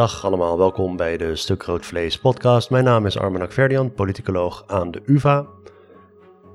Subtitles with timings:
[0.08, 2.70] Dag allemaal, welkom bij de Stuk Rood Vlees podcast.
[2.70, 5.46] Mijn naam is Armen Akverdian, politicoloog aan de UvA.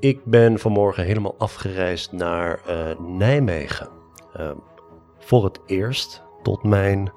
[0.01, 3.89] Ik ben vanmorgen helemaal afgereisd naar uh, Nijmegen.
[4.41, 4.51] Uh,
[5.19, 7.13] voor het eerst, tot mijn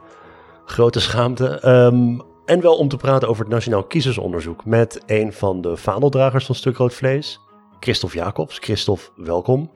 [0.66, 1.68] grote schaamte.
[1.70, 6.46] Um, en wel om te praten over het Nationaal Kiezersonderzoek met een van de vaandeldragers
[6.46, 7.40] van Stuk Rood Vlees,
[7.80, 8.58] Christophe Jacobs.
[8.58, 9.72] Christophe, welkom.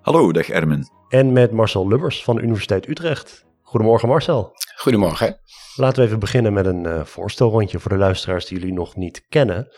[0.00, 0.88] Hallo, dag Ermen.
[1.08, 3.43] En met Marcel Lubbers van de Universiteit Utrecht.
[3.74, 4.52] Goedemorgen Marcel.
[4.76, 5.40] Goedemorgen.
[5.74, 9.26] Laten we even beginnen met een uh, voorstelrondje voor de luisteraars die jullie nog niet
[9.28, 9.68] kennen.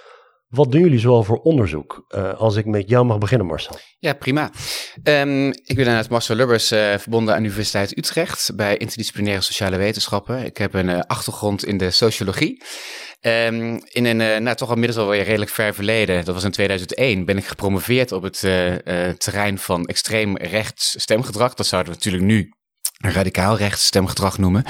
[0.48, 2.06] Wat doen jullie zoal voor onderzoek?
[2.08, 3.78] Uh, als ik met jou mag beginnen, Marcel.
[3.98, 4.50] Ja, prima.
[5.02, 9.76] Um, ik ben inderdaad Marcel Lubbers, uh, verbonden aan de Universiteit Utrecht bij interdisciplinaire sociale
[9.76, 10.44] wetenschappen.
[10.44, 12.62] Ik heb een uh, achtergrond in de sociologie.
[13.20, 17.24] Um, in een, nou toch al inmiddels alweer redelijk ver verleden, dat was in 2001,
[17.24, 18.38] ben ik gepromoveerd op het
[19.18, 21.54] terrein van extreem rechts stemgedrag.
[21.54, 22.55] Dat zouden we natuurlijk nu
[22.96, 24.64] radicaal rechts stemgedrag noemen.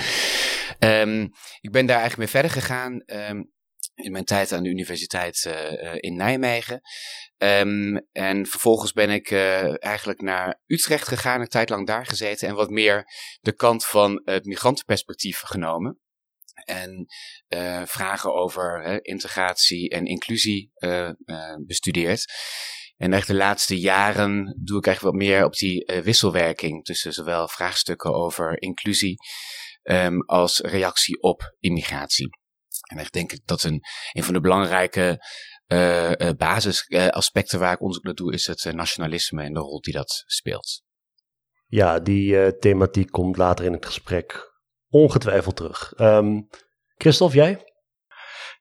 [0.78, 3.52] Um, ik ben daar eigenlijk mee verder gegaan um,
[3.94, 6.80] in mijn tijd aan de universiteit uh, in Nijmegen.
[7.38, 12.48] Um, en vervolgens ben ik uh, eigenlijk naar Utrecht gegaan, een tijd lang daar gezeten
[12.48, 13.04] en wat meer
[13.40, 16.00] de kant van het migrantenperspectief genomen.
[16.64, 17.06] En
[17.84, 20.72] vragen over integratie en inclusie
[21.66, 22.24] bestudeerd.
[22.96, 27.12] En echt de laatste jaren doe ik eigenlijk wat meer op die uh, wisselwerking tussen
[27.12, 29.16] zowel vraagstukken over inclusie
[29.82, 32.28] um, als reactie op immigratie.
[32.90, 33.80] En echt denk ik dat een,
[34.12, 35.24] een van de belangrijke
[35.66, 39.92] uh, uh, basisaspecten waar ik onderzoek naar doe, is het nationalisme en de rol die
[39.94, 40.82] dat speelt.
[41.66, 44.52] Ja, die thematiek komt later in het gesprek
[44.88, 45.92] ongetwijfeld terug.
[45.98, 46.48] Um,
[46.94, 47.72] Christophe, jij?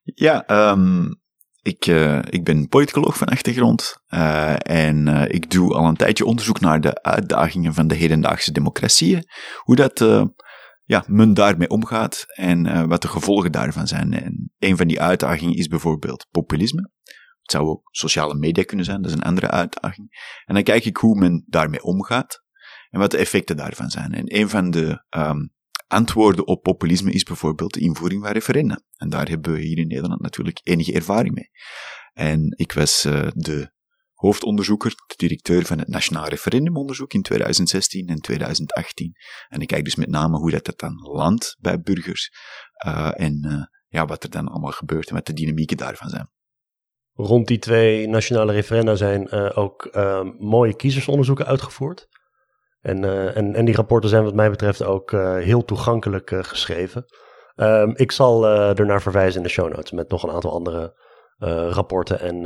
[0.01, 1.21] Ja, um,
[1.65, 6.25] ik, uh, ik ben politicoloog van achtergrond uh, en uh, ik doe al een tijdje
[6.25, 9.23] onderzoek naar de uitdagingen van de hedendaagse democratieën.
[9.57, 9.99] Hoe dat
[10.83, 14.13] ja, men daarmee omgaat en wat de gevolgen daarvan zijn.
[14.13, 16.89] En een van die uitdagingen is bijvoorbeeld populisme.
[17.41, 20.07] Het zou ook sociale media kunnen zijn, dat is een andere uitdaging.
[20.45, 22.43] En dan kijk ik hoe men daarmee omgaat
[22.89, 24.13] en wat de effecten daarvan zijn.
[24.13, 25.54] En een van de um,
[25.95, 28.79] antwoorden op populisme is bijvoorbeeld de invoering van referenda.
[28.97, 31.49] En daar hebben we hier in Nederland natuurlijk enige ervaring mee.
[32.13, 33.71] En ik was uh, de
[34.13, 39.13] hoofdonderzoeker, de directeur van het Nationaal Referendumonderzoek in 2016 en 2018.
[39.47, 42.31] En ik kijk dus met name hoe dat, dat dan landt bij burgers
[42.85, 46.29] uh, en uh, ja, wat er dan allemaal gebeurt en wat de dynamieken daarvan zijn.
[47.13, 49.95] Rond die twee nationale referenda zijn ook
[50.39, 52.07] mooie kiezersonderzoeken uitgevoerd.
[52.85, 56.43] En, uh, en, en die rapporten zijn wat mij betreft ook uh, heel toegankelijk uh,
[56.43, 57.05] geschreven.
[57.55, 61.03] Um, ik zal er naar verwijzen in de show notes met nog een aantal andere
[61.69, 62.45] rapporten en,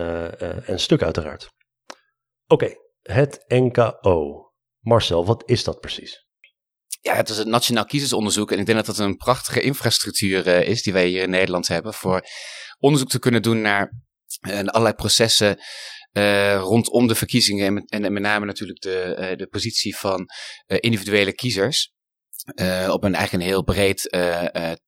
[0.65, 1.49] en stukken uiteraard.
[2.47, 4.47] Oké, het NKO.
[4.79, 6.27] Marcel, wat is dat precies?
[7.01, 8.51] Ja, het is het Nationaal Kiezersonderzoek.
[8.51, 11.93] En ik denk dat dat een prachtige infrastructuur is die wij hier in Nederland hebben.
[11.93, 12.21] Voor
[12.79, 13.93] onderzoek te kunnen doen naar
[14.65, 15.57] allerlei processen
[16.13, 20.29] uh, rondom de verkiezingen en met, en met name natuurlijk de, uh, de positie van
[20.67, 21.93] uh, individuele kiezers.
[22.89, 24.13] op een eigenlijk een heel breed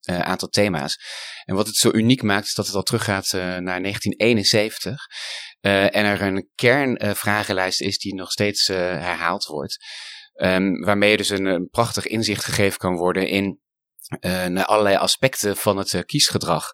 [0.06, 0.98] aantal thema's.
[1.46, 5.06] En wat het zo uniek maakt, is dat het al teruggaat naar 1971.
[5.62, 9.78] en er een kernvragenlijst is die nog steeds herhaald wordt.
[10.34, 13.60] Um, waarmee dus een, een, prachtig inzicht gegeven kan worden in
[14.50, 16.72] naar allerlei aspecten van het kiesgedrag.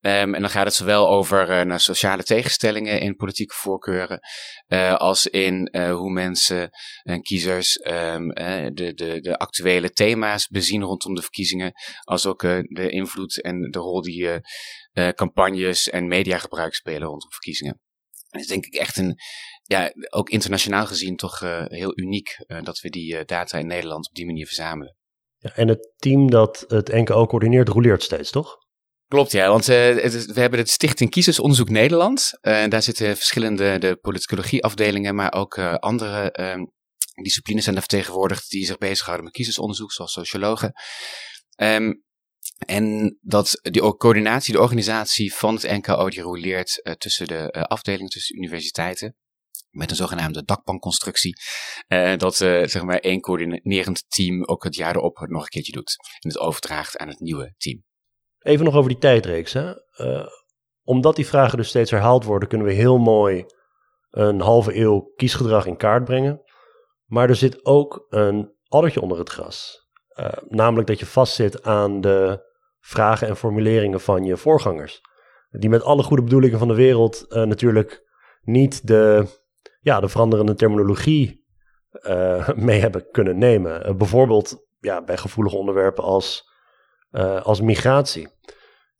[0.00, 4.20] Um, en dan gaat het zowel over uh, sociale tegenstellingen in politieke voorkeuren,
[4.68, 6.70] uh, als in uh, hoe mensen
[7.02, 8.28] en kiezers um,
[8.74, 11.72] de, de, de actuele thema's bezien rondom de verkiezingen,
[12.04, 14.40] als ook de invloed en de rol die
[15.14, 17.80] campagnes en mediagebruik spelen rondom verkiezingen.
[18.28, 19.16] Dat is denk ik echt een,
[19.62, 21.38] ja, ook internationaal gezien toch
[21.68, 24.96] heel uniek dat we die data in Nederland op die manier verzamelen.
[25.38, 28.57] Ja, en het team dat het NKO coördineert, roleert steeds, toch?
[29.08, 32.30] Klopt, ja, want uh, we hebben het Stichting Kiezersonderzoek Nederland.
[32.42, 36.64] Uh, daar zitten verschillende de politicologie-afdelingen, maar ook uh, andere ehm,
[37.22, 40.72] disciplines zijn daar vertegenwoordigd die zich bezighouden met kiezersonderzoek, zoals sociologen.
[41.56, 42.04] Um,
[42.66, 48.36] en dat die coördinatie, de organisatie van het NKO, die roleert tussen de afdelingen, tussen
[48.36, 49.16] universiteiten
[49.70, 51.36] met een zogenaamde dakbankconstructie.
[51.88, 55.96] Uh, dat zeg maar één coördinerend team ook het jaar erop nog een keertje doet.
[56.20, 57.86] En het overdraagt aan het nieuwe team.
[58.38, 59.52] Even nog over die tijdreeks.
[59.52, 59.72] Hè?
[59.96, 60.26] Uh,
[60.82, 63.46] omdat die vragen dus steeds herhaald worden, kunnen we heel mooi
[64.10, 66.42] een halve eeuw kiesgedrag in kaart brengen.
[67.04, 69.88] Maar er zit ook een addertje onder het gras.
[70.20, 72.46] Uh, namelijk dat je vastzit aan de
[72.80, 75.00] vragen en formuleringen van je voorgangers.
[75.50, 78.04] Die met alle goede bedoelingen van de wereld uh, natuurlijk
[78.40, 79.26] niet de,
[79.80, 81.46] ja, de veranderende terminologie
[82.54, 83.96] mee hebben kunnen nemen.
[83.96, 86.47] bijvoorbeeld ja, bij gevoelige onderwerpen als,
[87.42, 88.28] als migratie.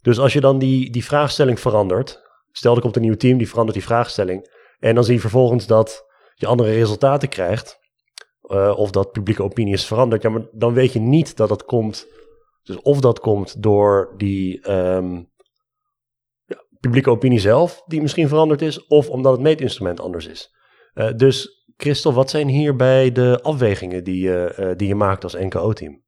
[0.03, 2.23] Dus als je dan die, die vraagstelling verandert,
[2.53, 5.67] stel er komt een nieuw team die verandert die vraagstelling, en dan zie je vervolgens
[5.67, 7.79] dat je andere resultaten krijgt,
[8.43, 11.65] uh, of dat publieke opinie is veranderd, ja, maar dan weet je niet dat dat
[11.65, 12.07] komt,
[12.63, 15.31] dus of dat komt door die um,
[16.45, 20.57] ja, publieke opinie zelf, die misschien veranderd is, of omdat het meetinstrument anders is.
[20.95, 26.07] Uh, dus Christel, wat zijn hierbij de afwegingen die je, die je maakt als NKO-team?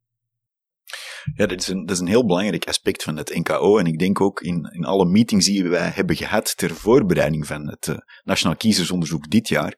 [1.35, 3.79] Ja, dat is, een, dat is een heel belangrijk aspect van het NKO.
[3.79, 7.69] En ik denk ook in, in alle meetings die wij hebben gehad ter voorbereiding van
[7.69, 9.75] het uh, Nationaal Kiezersonderzoek dit jaar,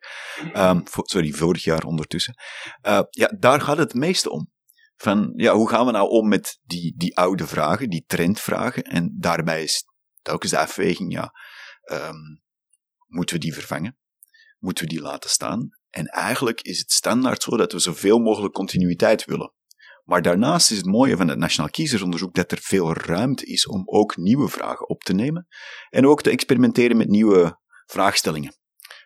[0.56, 2.34] um, sorry, vorig jaar ondertussen,
[2.86, 4.50] uh, ja, daar gaat het meeste om.
[4.96, 8.82] Van, ja, hoe gaan we nou om met die, die oude vragen, die trendvragen?
[8.82, 9.84] En daarbij is
[10.20, 11.32] telkens de afweging, ja,
[11.92, 12.42] um,
[13.06, 13.98] moeten we die vervangen?
[14.58, 15.68] Moeten we die laten staan?
[15.90, 19.52] En eigenlijk is het standaard zo dat we zoveel mogelijk continuïteit willen.
[20.02, 23.82] Maar daarnaast is het mooie van het Nationaal Kiezersonderzoek dat er veel ruimte is om
[23.84, 25.46] ook nieuwe vragen op te nemen
[25.90, 28.54] en ook te experimenteren met nieuwe vraagstellingen.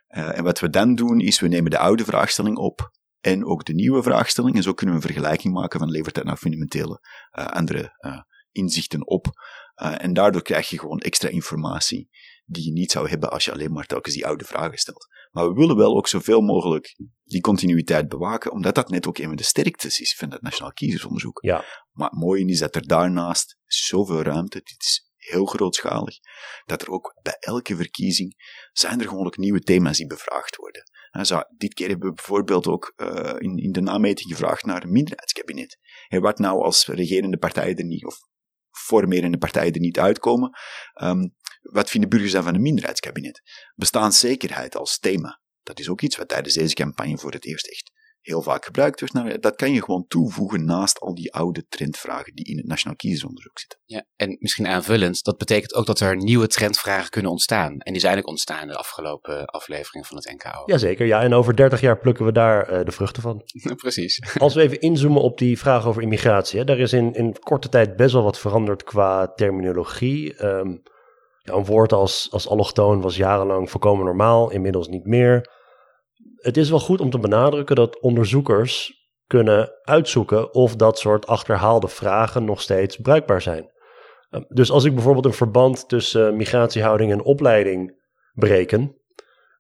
[0.09, 2.91] Uh, en wat we dan doen is we nemen de oude vraagstelling op
[3.21, 6.25] en ook de nieuwe vraagstelling en zo kunnen we een vergelijking maken van levert dat
[6.25, 7.01] nou fundamentele
[7.39, 8.21] uh, andere uh,
[8.53, 9.27] inzichten op.
[9.75, 12.09] en daardoor krijg je gewoon extra informatie
[12.47, 15.07] die je niet zou hebben als je alleen maar telkens die oude vragen stelt.
[15.31, 19.27] Maar we willen wel ook zoveel mogelijk die continuïteit bewaken, omdat dat net ook een
[19.27, 21.39] van de sterktes is van het Nationaal Kiezersonderzoek.
[21.43, 21.65] Ja.
[21.93, 26.19] Maar het mooie is dat er daarnaast zoveel ruimte, dit is heel grootschalig,
[26.65, 28.35] dat er ook bij elke verkiezing
[28.73, 30.83] zijn er gewoon ook nieuwe thema's die bevraagd worden.
[31.11, 34.83] En zo, dit keer hebben we bijvoorbeeld ook uh, in, in de nameting gevraagd naar
[34.83, 35.79] een minderheidskabinet.
[36.09, 38.19] En wat nou als regerende partijen er niet, of
[38.79, 40.59] formerende partijen er niet uitkomen,
[41.03, 43.43] um, wat vinden burgers dan van een minderheidskabinet?
[43.75, 45.41] Bestaanszekerheid als thema.
[45.63, 47.93] Dat is ook iets wat tijdens deze campagne voor het eerst echt
[48.27, 49.15] heel vaak gebruikt wordt.
[49.15, 52.97] Nou, dat kan je gewoon toevoegen naast al die oude trendvragen die in het Nationaal
[52.97, 53.79] Kiezersonderzoek zitten.
[53.85, 57.79] Ja, en misschien aanvullend, dat betekent ook dat er nieuwe trendvragen kunnen ontstaan.
[57.79, 60.63] En die zijn ook ontstaan in de afgelopen afleveringen van het NKO.
[60.65, 61.23] Jazeker, ja.
[61.23, 63.43] En over 30 jaar plukken we daar uh, de vruchten van.
[63.77, 64.23] Precies.
[64.39, 66.59] Als we even inzoomen op die vraag over immigratie.
[66.59, 70.45] Hè, daar is in, in korte tijd best wel wat veranderd qua terminologie.
[70.45, 70.83] Um,
[71.47, 75.55] ja, een woord als, als allochtoon was jarenlang volkomen normaal, inmiddels niet meer.
[76.47, 78.93] Het is wel goed om te benadrukken dat onderzoekers
[79.27, 83.71] kunnen uitzoeken of dat soort achterhaalde vragen nog steeds bruikbaar zijn.
[84.31, 88.03] Ehm, dus als ik bijvoorbeeld een verband tussen migratiehouding en opleiding
[88.33, 88.97] bereken,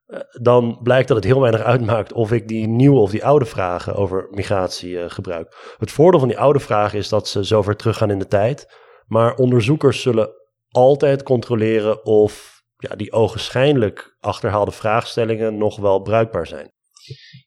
[0.06, 3.44] eh, dan blijkt dat het heel weinig uitmaakt of ik die nieuwe of die oude
[3.44, 5.74] vragen over migratie eh, gebruik.
[5.78, 9.34] Het voordeel van die oude vragen is dat ze zover teruggaan in de tijd, maar
[9.34, 10.30] onderzoekers zullen
[10.70, 16.74] altijd controleren of ja, die ogenschijnlijk achterhaalde vraagstellingen nog wel bruikbaar zijn.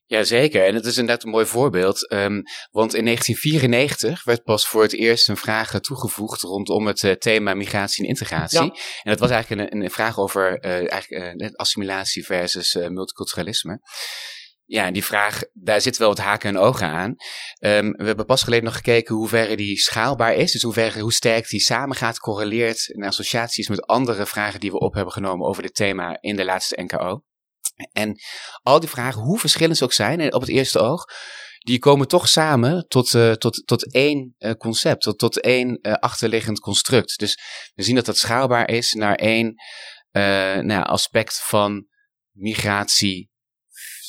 [0.06, 2.12] Jazeker, en het is inderdaad een mooi voorbeeld.
[2.12, 7.12] Um, want in 1994 werd pas voor het eerst een vraag toegevoegd rondom het uh,
[7.12, 8.72] thema migratie en integratie.
[9.02, 13.80] En dat was eigenlijk een, een vraag over uh, eigenlijk, uh, assimilatie versus multiculturalisme.
[14.70, 17.16] Ja, die vraag, daar zitten wel wat haken en ogen aan.
[17.60, 20.52] Um, we hebben pas geleden nog gekeken hoe ver die schaalbaar is.
[20.52, 24.80] Dus hoe, ver, hoe sterk die samengaat, correleert in associaties met andere vragen die we
[24.80, 27.24] op hebben genomen over dit thema in de laatste NKO.
[27.92, 28.20] En
[28.62, 31.06] al die vragen, hoe verschillend ze ook zijn op het eerste oog,
[31.60, 35.94] die komen toch samen tot, uh, tot, tot één uh, concept, tot, tot één uh,
[35.94, 37.20] achterliggend construct.
[37.20, 37.40] Dus
[37.74, 39.54] we zien dat dat schaalbaar is naar één
[40.62, 41.88] nou, aspect van
[42.32, 43.30] migratie,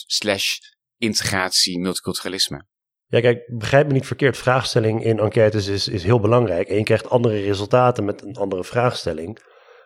[0.07, 0.59] slash
[0.97, 2.67] integratie, multiculturalisme.
[3.07, 4.37] Ja, kijk, begrijp me niet verkeerd.
[4.37, 6.69] Vraagstelling in enquêtes is, is heel belangrijk.
[6.69, 9.39] En je krijgt andere resultaten met een andere vraagstelling.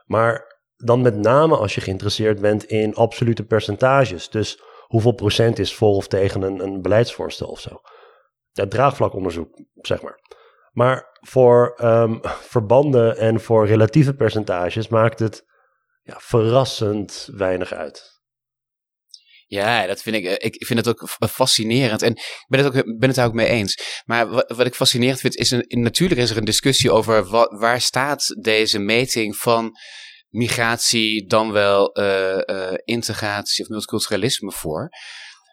[0.05, 0.54] Maar
[0.85, 4.29] dan met name als je geïnteresseerd bent in absolute percentages.
[4.31, 7.81] Dus hoeveel procent is voor of tegen een, een beleidsvoorstel of zo.
[8.53, 10.19] Ja, draagvlakonderzoek, zeg maar.
[10.73, 15.45] Maar voor um, verbanden en voor relatieve percentages maakt het
[16.03, 18.13] ja, verrassend weinig uit.
[19.47, 22.03] Ja, dat vind ik, eh, ik vind het ook fascinerend.
[22.03, 24.03] En ik ben het, ook, ben het daar ook mee eens.
[24.05, 27.81] Maar wat, wat ik fascinerend vind, is natuurlijk is er een discussie over wat, waar
[27.81, 29.77] staat deze meting van
[30.35, 34.89] migratie dan wel uh, uh, integratie of multiculturalisme voor.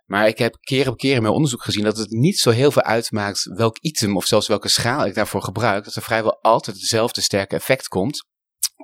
[0.05, 2.71] Maar ik heb keer op keer in mijn onderzoek gezien dat het niet zo heel
[2.71, 5.83] veel uitmaakt welk item of zelfs welke schaal ik daarvoor gebruik.
[5.83, 8.29] Dat er vrijwel altijd hetzelfde sterke effect komt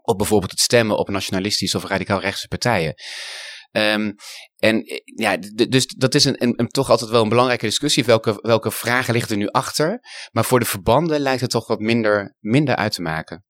[0.02, 2.94] op bijvoorbeeld het stemmen op nationalistische of radicaal rechtse partijen.
[3.72, 4.16] Um,
[4.56, 5.38] en ja,
[5.70, 8.06] dus dat is een, een, toch altijd wel een belangrijke discussie.
[8.06, 10.00] Welke, welke vragen liggen er nu achter?
[10.32, 13.46] Maar voor de verbanden lijkt het toch wat minder, minder uit te maken.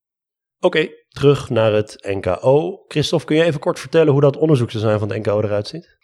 [0.59, 2.83] Oké, terug naar het NKO.
[2.87, 5.97] Christophe, kun je even kort vertellen hoe dat onderzoek zijn van het NKO eruit ziet?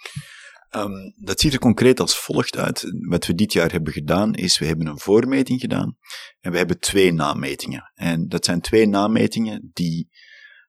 [0.75, 2.83] Um, dat ziet er concreet als volgt uit.
[3.09, 5.97] Wat we dit jaar hebben gedaan, is we hebben een voormeting gedaan
[6.39, 7.91] en we hebben twee nametingen.
[7.93, 10.09] En dat zijn twee nametingen die,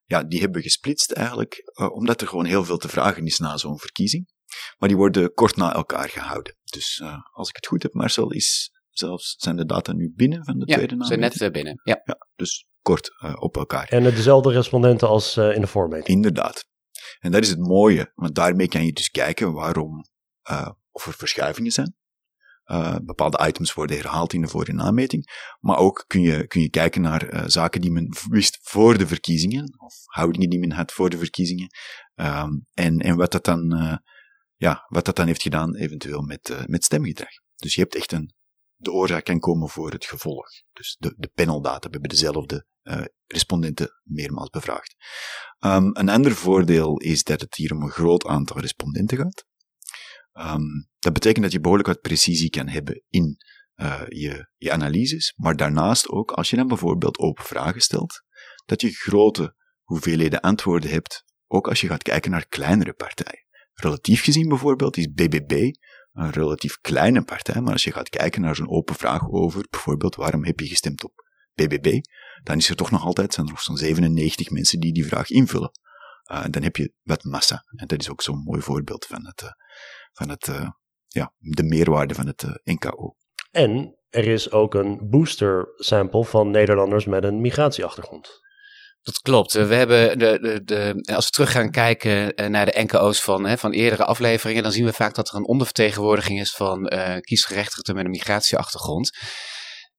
[0.04, 3.38] ja, die hebben we gesplitst eigenlijk, uh, omdat er gewoon heel veel te vragen is
[3.38, 4.32] na zo'n verkiezing.
[4.78, 6.56] Maar die worden kort na elkaar gehouden.
[6.64, 10.44] Dus uh, als ik het goed heb, Marcel, is zelfs, zijn de data nu binnen
[10.44, 11.22] van de ja, tweede nameting?
[11.22, 11.80] Ja, zijn net binnen.
[11.84, 12.00] Ja.
[12.04, 13.88] ja dus kort op elkaar.
[13.88, 16.08] En dezelfde respondenten als in de voormeting?
[16.08, 16.64] Inderdaad.
[17.18, 20.04] En dat is het mooie, want daarmee kan je dus kijken waarom,
[20.90, 21.96] of er verschuivingen zijn.
[22.70, 25.26] Uh, bepaalde items worden herhaald in de voor- en nameting.
[25.60, 29.06] Maar ook kun je, kun je kijken naar uh, zaken die men wist voor de
[29.06, 31.68] verkiezingen, of houdingen die men had voor de verkiezingen.
[32.14, 33.96] Um, en, en wat dat dan, uh,
[34.56, 37.30] ja, wat dat dan heeft gedaan, eventueel met, met stemgedrag.
[37.56, 38.34] Dus je hebt echt een,
[38.84, 40.46] de oorzaak kan komen voor het gevolg.
[40.72, 44.94] Dus de, de paneldata, we hebben dezelfde uh, respondenten meermaals bevraagd.
[45.58, 49.44] Um, een ander voordeel is dat het hier om een groot aantal respondenten gaat.
[50.32, 53.36] Um, dat betekent dat je behoorlijk wat precisie kan hebben in
[53.76, 58.22] uh, je, je analyses, maar daarnaast ook, als je dan bijvoorbeeld open vragen stelt,
[58.66, 63.44] dat je grote hoeveelheden antwoorden hebt, ook als je gaat kijken naar kleinere partijen.
[63.74, 65.74] Relatief gezien bijvoorbeeld is BBB
[66.14, 70.14] een relatief kleine partij, maar als je gaat kijken naar zo'n open vraag over bijvoorbeeld
[70.14, 71.12] waarom heb je gestemd op
[71.54, 72.00] BBB,
[72.42, 75.70] dan is er toch nog altijd, zijn er zo'n 97 mensen die die vraag invullen.
[76.32, 77.64] Uh, dan heb je wat massa.
[77.76, 79.48] En dat is ook zo'n mooi voorbeeld van, het, uh,
[80.12, 80.68] van het, uh,
[81.06, 83.16] ja, de meerwaarde van het NKO.
[83.50, 88.42] En er is ook een booster sample van Nederlanders met een migratieachtergrond.
[89.04, 89.52] Dat klopt.
[89.52, 93.58] We hebben de, de, de, als we terug gaan kijken naar de NKO's van, hè,
[93.58, 97.94] van eerdere afleveringen, dan zien we vaak dat er een ondervertegenwoordiging is van uh, kiesgerechtigden
[97.94, 99.10] met een migratieachtergrond.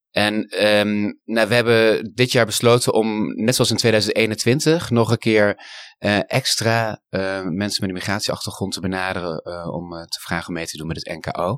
[0.09, 5.17] En um, nou, we hebben dit jaar besloten om, net zoals in 2021, nog een
[5.17, 5.59] keer
[5.99, 9.43] uh, extra mensen met een migratieachtergrond te benaderen
[9.73, 11.57] om te vragen om mee te doen met het NKO.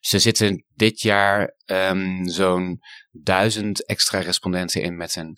[0.00, 2.78] Dus er zitten dit jaar um, zo'n
[3.10, 5.36] duizend extra respondenten in met een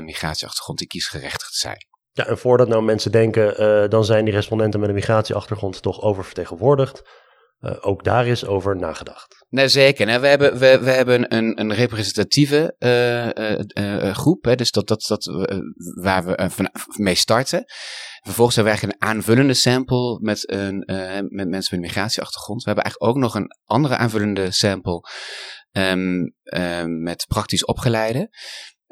[0.00, 1.86] migratieachtergrond die kiesgerechtigd zijn.
[2.12, 7.02] Ja, en voordat nou mensen denken, dan zijn die respondenten met een migratieachtergrond toch oververtegenwoordigd.
[7.60, 9.46] Uh, ook daar is over nagedacht.
[9.48, 10.06] Nee, zeker.
[10.06, 15.04] Nee, we, hebben, we, we hebben een, een representatieve uh, groep, hè, dus dat, dat,
[15.08, 15.24] dat,
[16.02, 17.64] waar we van, mee starten.
[18.22, 20.82] Vervolgens hebben we eigenlijk een aanvullende sample met, een,
[21.28, 22.62] met mensen met een migratieachtergrond.
[22.62, 25.00] We hebben eigenlijk ook nog een andere aanvullende sample
[25.72, 28.28] um, um, met praktisch opgeleide.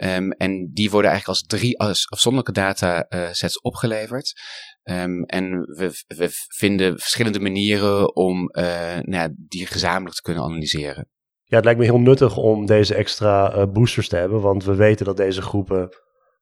[0.05, 4.33] Um, en die worden eigenlijk als drie afzonderlijke datasets opgeleverd.
[4.83, 10.43] Um, en we, we, vinden verschillende manieren om uh, nou ja, die gezamenlijk te kunnen
[10.43, 11.09] analyseren.
[11.43, 14.75] Ja, het lijkt me heel nuttig om deze extra uh, boosters te hebben, want we
[14.75, 15.89] weten dat deze groepen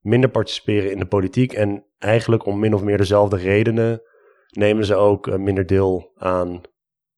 [0.01, 4.03] minder participeren in de politiek en eigenlijk om min of meer dezelfde redenen
[4.51, 6.61] nemen ze ook minder deel aan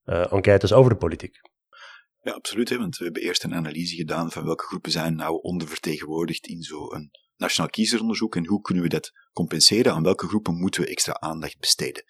[0.04, 1.40] enquêtes over de politiek.
[2.28, 2.68] Ja, absoluut.
[2.68, 6.62] Hè, want we hebben eerst een analyse gedaan van welke groepen zijn nou ondervertegenwoordigd in
[6.62, 11.12] zo'n nationaal kiezeronderzoek en hoe kunnen we dat compenseren, aan welke groepen moeten we extra
[11.12, 12.02] aandacht besteden.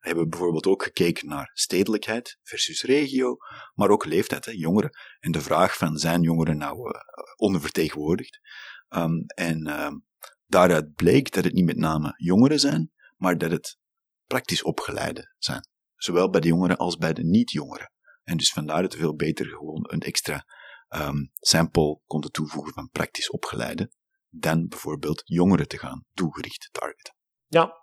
[0.00, 3.36] We hebben bijvoorbeeld ook gekeken naar stedelijkheid versus regio,
[3.74, 4.90] maar ook leeftijd, hè, jongeren.
[5.20, 7.00] En de vraag van zijn jongeren nou uh,
[7.36, 8.40] ondervertegenwoordigd?
[8.88, 10.04] Um, en um,
[10.46, 13.78] daaruit bleek dat het niet met name jongeren zijn, maar dat het
[14.26, 15.68] praktisch opgeleide zijn.
[15.96, 17.90] Zowel bij de jongeren als bij de niet-jongeren.
[18.22, 20.44] En dus vandaar dat veel beter gewoon een extra
[20.88, 23.90] um, sample konden toevoegen van praktisch opgeleide
[24.28, 27.14] dan bijvoorbeeld jongeren te gaan doelgericht targeten.
[27.46, 27.80] Ja.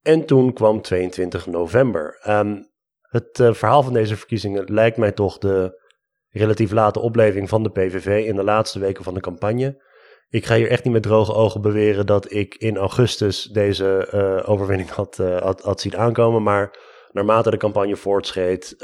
[0.00, 2.28] En toen kwam 22 november.
[2.28, 5.84] Um, het uh, verhaal van deze verkiezingen lijkt mij toch de
[6.28, 9.84] relatief late opleving van de PVV in de laatste weken van de campagne.
[10.28, 14.50] Ik ga hier echt niet met droge ogen beweren dat ik in augustus deze uh,
[14.50, 16.42] overwinning had, uh, had, had, zien aankomen.
[16.42, 16.78] Maar
[17.12, 18.74] naarmate de campagne voortschreed,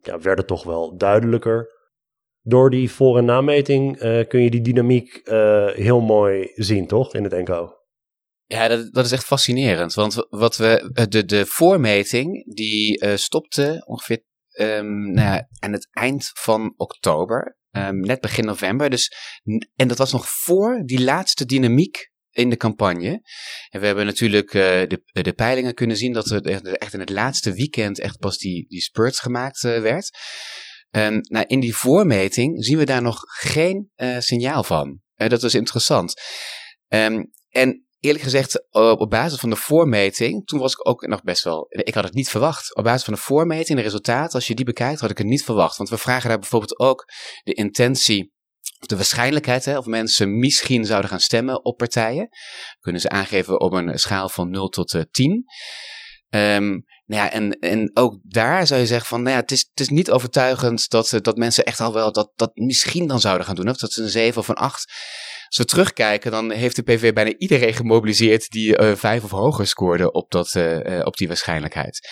[0.00, 1.76] ja, werd het toch wel duidelijker
[2.48, 7.14] door die voor- en nameting uh, kun je die dynamiek uh, heel mooi zien, toch?
[7.14, 7.76] In het NKO.
[8.44, 9.94] Ja, dat, dat is echt fascinerend.
[9.94, 14.24] Want wat we, de, de voormeting, die uh, stopte ongeveer
[14.60, 17.56] um, nou ja, aan het eind van oktober.
[17.70, 18.90] Um, net begin november.
[18.90, 19.12] Dus,
[19.76, 23.22] en dat was nog voor die laatste dynamiek in de campagne.
[23.68, 27.10] En we hebben natuurlijk uh, de, de peilingen kunnen zien dat er echt in het
[27.10, 30.18] laatste weekend echt pas die, die spurt gemaakt uh, werd.
[30.90, 35.00] Um, nou, in die voormeting zien we daar nog geen uh, signaal van.
[35.14, 36.14] Dat is interessant.
[36.88, 41.44] Um, en eerlijk gezegd, op basis van de voormeting, toen was ik ook nog best
[41.44, 42.76] wel, ik had het niet verwacht.
[42.76, 45.44] Op basis van de voormeting, de resultaten, als je die bekijkt, had ik het niet
[45.44, 45.76] verwacht.
[45.76, 47.04] Want we vragen daar bijvoorbeeld ook
[47.42, 48.32] de intentie
[48.78, 52.28] de waarschijnlijkheid hè, of mensen misschien zouden gaan stemmen op partijen.
[52.80, 55.44] Kunnen ze aangeven op een schaal van 0 tot uh, 10.
[56.30, 59.68] Um, nou ja, en, en ook daar zou je zeggen van, nou ja, het is,
[59.70, 63.46] het is niet overtuigend dat, dat mensen echt al wel dat, dat misschien dan zouden
[63.46, 63.68] gaan doen.
[63.68, 64.92] Of dat ze een 7 of een 8.
[65.46, 69.66] Als we terugkijken, dan heeft de PV bijna iedereen gemobiliseerd die uh, vijf of hoger
[69.66, 72.08] scoorde op, dat, uh, op die waarschijnlijkheid.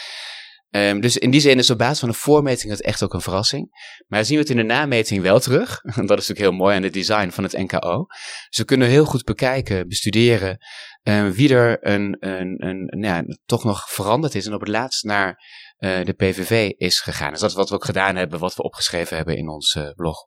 [0.76, 3.20] Um, dus in die zin is op basis van de voormeting het echt ook een
[3.20, 3.68] verrassing.
[4.06, 5.80] Maar zien we het in de nameting wel terug.
[5.82, 8.06] dat is natuurlijk heel mooi aan het design van het NKO.
[8.48, 10.58] Dus we kunnen heel goed bekijken, bestuderen
[11.02, 14.68] uh, wie er een, een, een, een ja, toch nog veranderd is en op het
[14.68, 15.42] laatst naar
[15.78, 17.30] uh, de PVV is gegaan.
[17.30, 19.90] Dus dat is wat we ook gedaan hebben, wat we opgeschreven hebben in ons uh,
[19.94, 20.26] blog.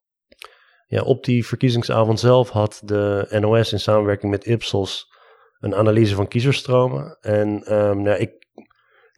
[0.88, 5.08] Ja, op die verkiezingsavond zelf had de NOS in samenwerking met Ipsos
[5.60, 7.18] een analyse van kiezerstromen.
[7.22, 8.39] En um, nou, ik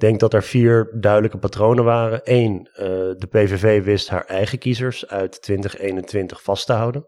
[0.01, 2.21] denk dat er vier duidelijke patronen waren.
[2.23, 2.85] Eén, uh,
[3.17, 7.07] de PVV wist haar eigen kiezers uit 2021 vast te houden.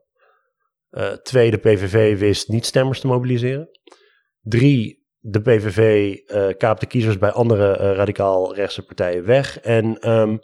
[0.91, 3.69] Uh, twee, de PVV wist niet stemmers te mobiliseren.
[4.41, 9.59] Drie, de PVV eh, kaapte kiezers bij andere radicaal rechtse partijen weg.
[9.59, 10.39] En um,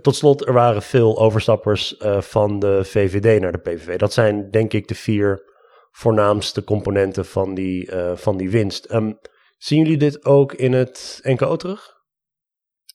[0.00, 3.96] tot slot, er waren veel overstappers van de VVD naar de PVV.
[3.96, 5.42] Dat zijn denk ik de vier
[5.90, 8.92] voornaamste componenten van die, van die winst.
[8.92, 9.18] Um,
[9.56, 11.92] Zien jullie dit ook in het NKO terug?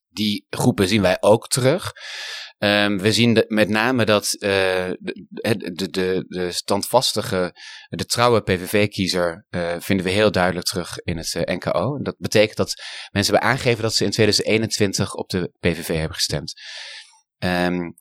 [0.09, 1.91] Die groepen zien wij ook terug.
[2.57, 4.39] Um, we zien met name dat uh,
[5.29, 7.55] de, de, de, standvastige,
[7.89, 12.01] de trouwe PVV-kiezer uh, vinden we heel duidelijk terug in het uh, NKO.
[12.01, 12.73] Dat betekent dat
[13.11, 16.53] mensen hebben aangegeven dat ze in 2021 op de PVV hebben gestemd.
[17.37, 17.95] Um,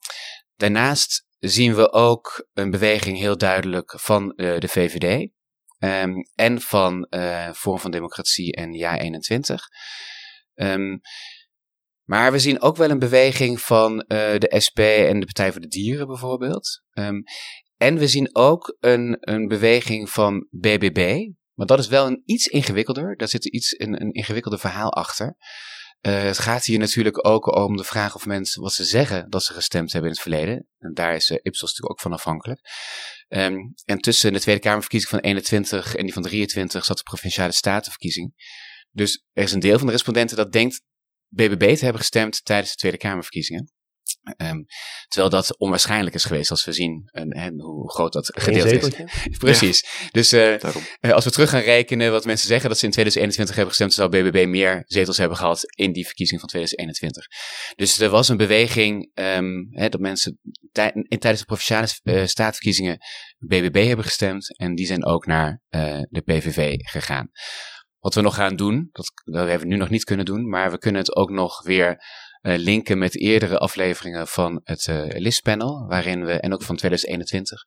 [0.55, 5.29] daarnaast zien we ook een beweging heel duidelijk van de VVD.
[5.79, 9.67] Um, en van uh, Vorm van Democratie en Ja 21.
[10.55, 11.01] Um,
[12.03, 15.61] maar we zien ook wel een beweging van uh, de SP en de Partij voor
[15.61, 16.81] de Dieren bijvoorbeeld.
[16.93, 17.23] Um,
[17.77, 21.27] en we zien ook een, een beweging van BBB.
[21.53, 23.15] Maar dat is wel een iets ingewikkelder.
[23.17, 25.35] Daar zit iets, een, een ingewikkelder verhaal achter.
[26.01, 29.43] Uh, het gaat hier natuurlijk ook om de vraag of mensen wat ze zeggen dat
[29.43, 30.67] ze gestemd hebben in het verleden.
[30.77, 32.59] En daar is uh, Ipsos natuurlijk ook van afhankelijk.
[33.29, 37.51] Um, en tussen de Tweede Kamerverkiezing van 21 en die van 23 zat de Provinciale
[37.51, 38.33] Statenverkiezing.
[38.91, 40.81] Dus er is een deel van de respondenten dat denkt
[41.27, 43.71] BBB te hebben gestemd tijdens de Tweede Kamerverkiezingen.
[44.37, 44.65] Um,
[45.07, 49.37] terwijl dat onwaarschijnlijk is geweest als we zien en, hoe groot dat gedeelte is.
[49.37, 49.85] Precies.
[50.11, 50.55] Dus uh,
[50.99, 54.09] als we terug gaan rekenen wat mensen zeggen dat ze in 2021 hebben gestemd, zou
[54.09, 57.25] BBB meer zetels hebben gehad in die verkiezing van 2021.
[57.75, 60.39] Dus er was een beweging um, hè, dat mensen
[61.07, 62.97] in, tijdens de provinciale uh, staatverkiezingen
[63.37, 65.61] BBB hebben gestemd en die zijn ook naar
[66.09, 67.29] de PVV gegaan.
[67.99, 70.71] Wat we nog gaan doen, dat, dat hebben we nu nog niet kunnen doen, maar
[70.71, 71.97] we kunnen het ook nog weer
[72.41, 77.63] linken met eerdere afleveringen van het uh, listpanel, waarin we, en ook van 2021.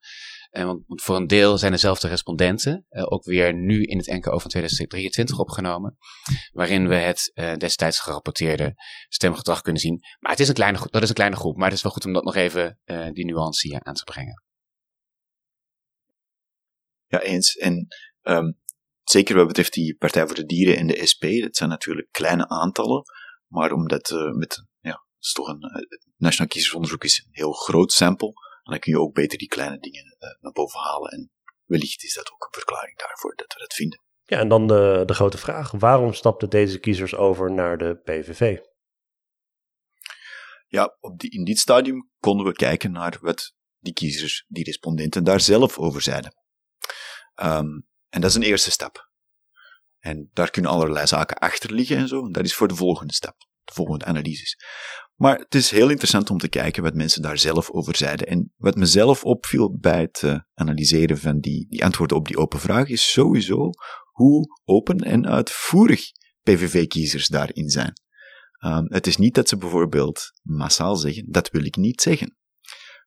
[0.51, 4.39] En want, voor een deel zijn dezelfde respondenten, uh, ook weer nu in het NKO
[4.39, 5.97] van 2023 opgenomen,
[6.53, 8.75] waarin we het destijds gerapporteerde
[9.09, 10.01] stemgedrag kunnen zien.
[10.21, 12.05] Maar het is een kleine, dat is een kleine groep, maar het is wel goed
[12.05, 12.79] om dat nog even,
[13.13, 14.43] die nuance hier aan te brengen.
[17.07, 17.57] Ja, eens.
[17.57, 17.87] En
[18.23, 18.59] um,
[19.05, 22.49] zeker wat betreft die Partij voor de Dieren en de SP, dat zijn natuurlijk kleine
[22.49, 23.03] aantallen.
[23.53, 27.93] Maar omdat uh, met, ja, is toch een, het Nationaal Kiezersonderzoek is een heel groot
[27.93, 31.11] sample, dan kun je ook beter die kleine dingen uh, naar boven halen.
[31.11, 31.31] En
[31.65, 34.03] wellicht is dat ook een verklaring daarvoor dat we dat vinden.
[34.23, 38.59] Ja, en dan de, de grote vraag: waarom stapten deze kiezers over naar de PVV?
[40.67, 45.25] Ja, op die, in dit stadium konden we kijken naar wat die kiezers, die respondenten
[45.25, 46.35] daar zelf over zeiden.
[47.43, 49.12] Um, en dat is een eerste stap.
[50.03, 52.25] En daar kunnen allerlei zaken achter liggen en zo.
[52.25, 54.57] En dat is voor de volgende stap, de volgende analyses.
[55.15, 58.27] Maar het is heel interessant om te kijken wat mensen daar zelf over zeiden.
[58.27, 62.61] En wat mezelf opviel bij het uh, analyseren van die, die antwoorden op die open
[62.61, 63.71] vraag is sowieso
[64.13, 66.03] hoe open en uitvoerig
[66.43, 67.93] PVV-kiezers daarin zijn.
[68.65, 72.37] Um, het is niet dat ze bijvoorbeeld massaal zeggen, dat wil ik niet zeggen.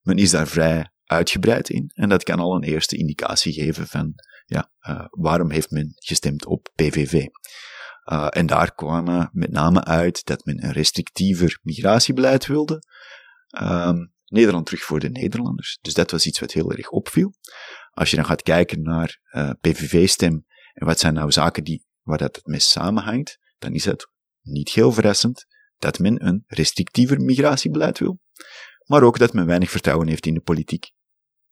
[0.01, 4.13] Men is daar vrij uitgebreid in en dat kan al een eerste indicatie geven van
[4.45, 7.25] ja, uh, waarom heeft men gestemd op PVV?
[8.12, 12.84] Uh, en daar kwam met name uit dat men een restrictiever migratiebeleid wilde.
[13.62, 15.77] Um, Nederland terug voor de Nederlanders.
[15.81, 17.34] Dus dat was iets wat heel erg opviel.
[17.91, 22.17] Als je dan gaat kijken naar uh, PVV-stem en wat zijn nou zaken die, waar
[22.17, 24.10] dat het mee samenhangt, dan is het
[24.41, 25.45] niet heel verrassend
[25.77, 28.19] dat men een restrictiever migratiebeleid wil,
[28.86, 30.91] maar ook dat men weinig vertrouwen heeft in de politiek.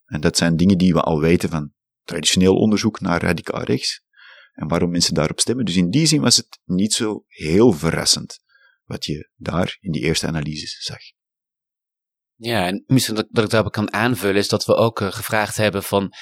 [0.06, 1.73] En dat zijn dingen die we al weten van
[2.04, 4.02] traditioneel onderzoek naar radicaal rechts.
[4.54, 5.66] en waarom mensen daarop stemmen.
[5.66, 8.40] Dus in die zin was het niet zo heel verrassend
[8.84, 11.00] wat je daar in die eerste analyses zag.
[12.36, 15.58] Ja, en misschien dat, dat ik daarop kan aanvullen is dat we ook uh, gevraagd
[15.58, 16.14] hebben van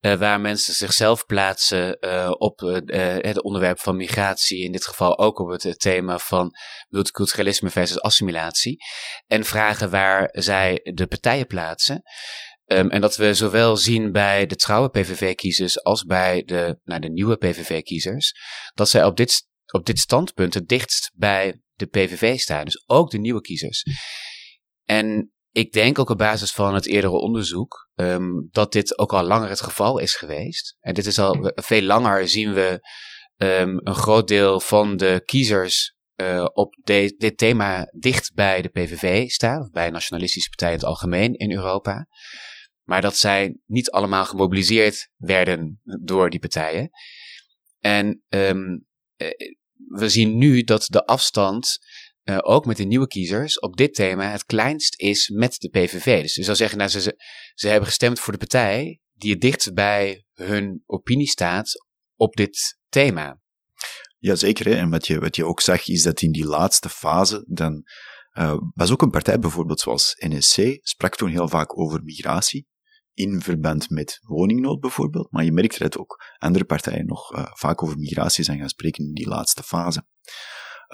[0.00, 5.38] uh, waar mensen zichzelf plaatsen uh, op het onderwerp van migratie, in dit geval ook
[5.38, 6.50] op het thema van
[6.88, 8.76] multiculturalisme versus assimilatie,
[9.26, 12.02] en vragen waar zij de partijen plaatsen.
[12.72, 17.10] Um, en dat we zowel zien bij de trouwe PVV-kiezers als bij de, nou, de
[17.10, 18.32] nieuwe PVV-kiezers,
[18.74, 22.64] dat zij op dit, op dit standpunt het dichtst bij de PVV staan.
[22.64, 23.82] Dus ook de nieuwe kiezers.
[24.84, 29.22] En ik denk ook op basis van het eerdere onderzoek um, dat dit ook al
[29.22, 30.76] langer het geval is geweest.
[30.80, 32.80] En dit is al veel langer zien we
[33.36, 39.28] um, een groot deel van de kiezers uh, op dit thema dicht bij de PVV
[39.28, 42.06] staan, of bij nationalistische partijen in het algemeen in Europa.
[42.88, 46.90] Maar dat zij niet allemaal gemobiliseerd werden door die partijen.
[47.78, 48.86] En um,
[49.74, 51.78] we zien nu dat de afstand
[52.24, 56.22] uh, ook met de nieuwe kiezers, op dit thema het kleinst is met de PVV.
[56.22, 57.20] Dus je zou zeggen, nou, ze,
[57.54, 62.78] ze hebben gestemd voor de partij die het dichtst bij hun opinie staat op dit
[62.88, 63.40] thema.
[64.18, 67.84] Jazeker, en wat je, wat je ook zag is dat in die laatste fase, dan
[68.38, 72.66] uh, was ook een partij bijvoorbeeld zoals NSC, sprak toen heel vaak over migratie,
[73.18, 77.82] in verband met woningnood bijvoorbeeld, maar je merkte dat ook andere partijen nog uh, vaak
[77.82, 80.06] over migratie zijn gaan spreken in die laatste fase.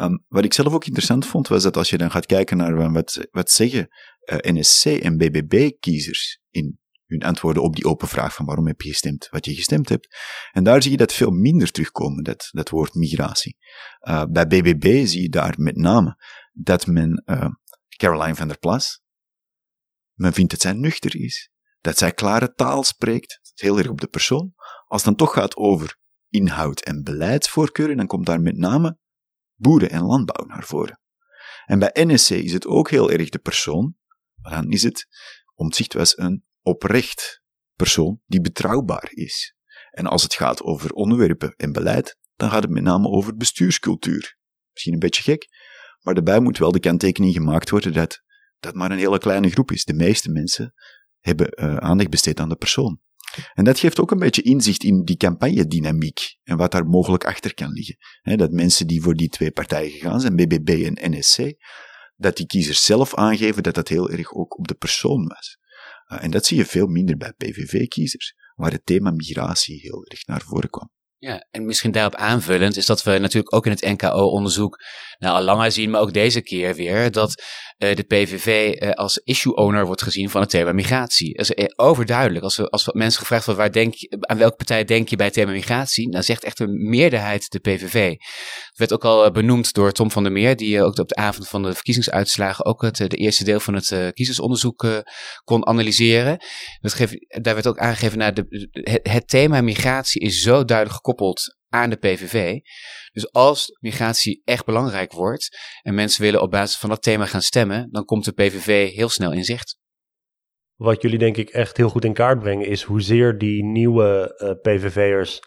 [0.00, 2.92] Um, wat ik zelf ook interessant vond, was dat als je dan gaat kijken naar
[2.92, 3.88] wat, wat zeggen
[4.20, 8.88] eh, NSC en BBB-kiezers in hun antwoorden op die open vraag van waarom heb je
[8.88, 10.16] gestemd wat je gestemd hebt.
[10.52, 13.56] En daar zie je dat veel minder terugkomen, dat, dat woord migratie.
[14.08, 16.16] Uh, bij BBB zie je daar met name
[16.52, 17.24] dat men
[17.96, 19.02] Caroline van der Plas,
[20.14, 21.50] men vindt dat zij nuchter is,
[21.84, 24.54] dat zij klare taal spreekt, heel erg op de persoon.
[24.86, 25.96] Als het dan toch gaat over
[26.28, 28.98] inhoud en beleidsvoorkeuren, dan komt daar met name
[29.54, 31.00] boeren en landbouw naar voren.
[31.64, 33.96] En bij NSC is het ook heel erg de persoon,
[34.34, 35.08] maar dan is het,
[35.54, 37.42] Omtzigt was een oprecht
[37.74, 39.54] persoon die betrouwbaar is.
[39.90, 44.36] En als het gaat over onderwerpen en beleid, dan gaat het met name over bestuurscultuur.
[44.72, 45.48] Misschien een beetje gek,
[46.00, 48.22] maar daarbij moet wel de kanttekening gemaakt worden dat
[48.58, 49.84] dat maar een hele kleine groep is.
[49.84, 50.74] De meeste mensen
[51.24, 53.00] hebben uh, aandacht besteed aan de persoon.
[53.54, 57.54] En dat geeft ook een beetje inzicht in die campagnedynamiek en wat daar mogelijk achter
[57.54, 57.96] kan liggen.
[58.36, 61.38] dat mensen die voor die twee partijen gegaan zijn, BBB en NSC,
[62.16, 65.58] dat die kiezers zelf aangeven dat dat heel erg ook op de persoon was.
[66.12, 70.26] Uh, en dat zie je veel minder bij PVV-kiezers, waar het thema migratie heel erg
[70.26, 70.90] naar voren kwam.
[71.24, 74.78] Ja, en misschien daarop aanvullend is dat we natuurlijk ook in het NKO-onderzoek
[75.18, 77.42] nou, al langer zien, maar ook deze keer weer, dat
[77.78, 81.36] uh, de PVV uh, als issue-owner wordt gezien van het thema migratie.
[81.36, 82.44] Dat is uh, overduidelijk.
[82.44, 85.26] Als, we, als mensen gevraagd worden, waar denk je, aan welke partij denk je bij
[85.26, 88.10] het thema migratie, dan zegt echt een meerderheid de PVV.
[88.10, 91.48] Het werd ook al benoemd door Tom van der Meer, die ook op de avond
[91.48, 95.04] van de verkiezingsuitslagen ook het de eerste deel van het kiezersonderzoek
[95.44, 96.44] kon analyseren.
[96.80, 101.13] Dat daar werd ook aangegeven, nou, de, het, het thema migratie is zo duidelijk gekoppeld
[101.68, 102.60] aan de PVV.
[103.12, 107.42] Dus als migratie echt belangrijk wordt en mensen willen op basis van dat thema gaan
[107.42, 109.78] stemmen, dan komt de PVV heel snel in zicht.
[110.74, 114.50] Wat jullie denk ik echt heel goed in kaart brengen is hoezeer die nieuwe uh,
[114.62, 115.40] PVV'ers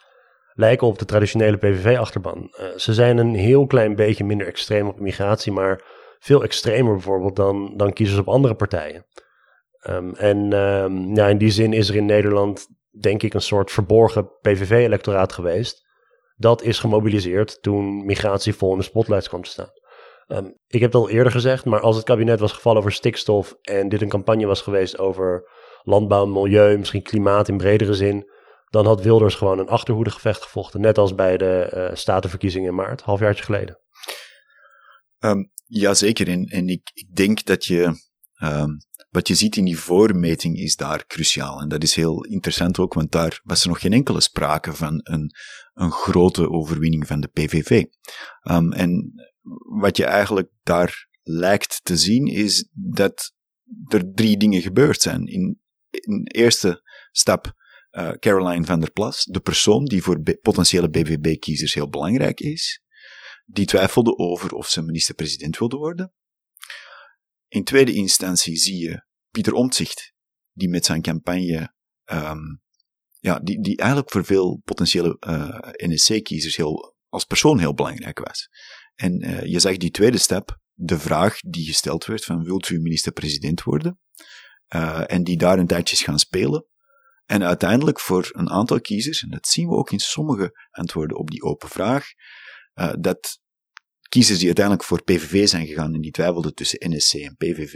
[0.53, 2.53] lijken op de traditionele PVV-achterban.
[2.60, 5.84] Uh, ze zijn een heel klein beetje minder extreem op migratie, maar
[6.19, 9.06] veel extremer bijvoorbeeld dan, dan kiezers op andere partijen.
[9.89, 12.67] Um, en um, ja, in die zin is er in Nederland
[13.00, 15.86] denk ik een soort verborgen PVV-electoraat geweest
[16.38, 19.70] dat is gemobiliseerd toen migratie vol in de spotlights kwam te staan.
[20.28, 23.56] Um, ik heb het al eerder gezegd, maar als het kabinet was gevallen over stikstof
[23.62, 25.50] en dit een campagne was geweest over
[25.84, 28.30] landbouw, milieu, misschien klimaat in bredere zin,
[28.70, 33.02] dan had Wilders gewoon een achterhoedegevecht gevochten, net als bij de uh, statenverkiezingen in maart,
[33.02, 33.80] halfjaartje geleden.
[35.20, 37.84] Um, Jazeker, en, en ik, ik denk dat je
[38.44, 38.78] um,
[39.10, 41.62] wat je ziet in die voormeting is daar cruciaal.
[41.62, 45.00] En dat is heel interessant ook, want daar was er nog geen enkele sprake van
[45.04, 45.32] een,
[45.74, 47.84] een grote overwinning van de PVV.
[48.43, 49.13] Um, en
[49.80, 53.34] wat je eigenlijk daar lijkt te zien, is dat
[53.88, 55.26] er drie dingen gebeurd zijn.
[55.26, 57.56] In, in eerste stap
[57.91, 62.82] uh, Caroline van der Plas, de persoon die voor potentiële BVB-kiezers heel belangrijk is,
[63.46, 66.13] die twijfelde over of ze minister-president wilde worden.
[67.48, 70.14] In tweede instantie zie je Pieter Omtzigt,
[70.52, 71.74] die met zijn campagne,
[72.06, 72.62] um,
[73.20, 78.50] ja, die, die eigenlijk voor veel potentiële uh, NSC-kiezers heel, als persoon heel belangrijk was.
[78.96, 82.80] En uh, je zag die tweede stap, de vraag die gesteld werd van wilt u
[82.80, 84.00] minister-president worden?
[84.76, 86.66] Uh, en die daar een tijdje gaan spelen.
[87.26, 91.30] En uiteindelijk voor een aantal kiezers, en dat zien we ook in sommige antwoorden op
[91.30, 92.06] die open vraag,
[93.00, 93.40] dat
[94.10, 97.74] kiezers die uiteindelijk voor PVV zijn gegaan en die twijfelden tussen NSC en PVV,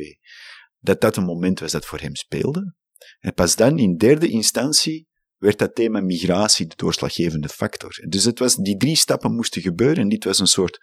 [0.79, 2.75] dat dat een moment was dat voor hem speelde.
[3.19, 8.05] En pas dan, in derde instantie, werd dat thema migratie de doorslaggevende factor.
[8.07, 10.79] Dus het was, die drie stappen moesten gebeuren en dit was een soort,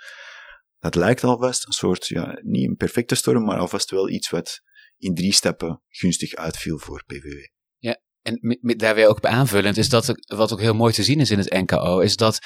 [0.78, 4.61] dat lijkt alvast een soort, ja, niet een perfecte storm, maar alvast wel iets wat
[4.96, 7.46] in drie stappen gunstig uitviel voor PVV.
[7.78, 11.20] Ja, en daar weer ook op aanvullend is dat, wat ook heel mooi te zien
[11.20, 12.38] is in het NKO, is dat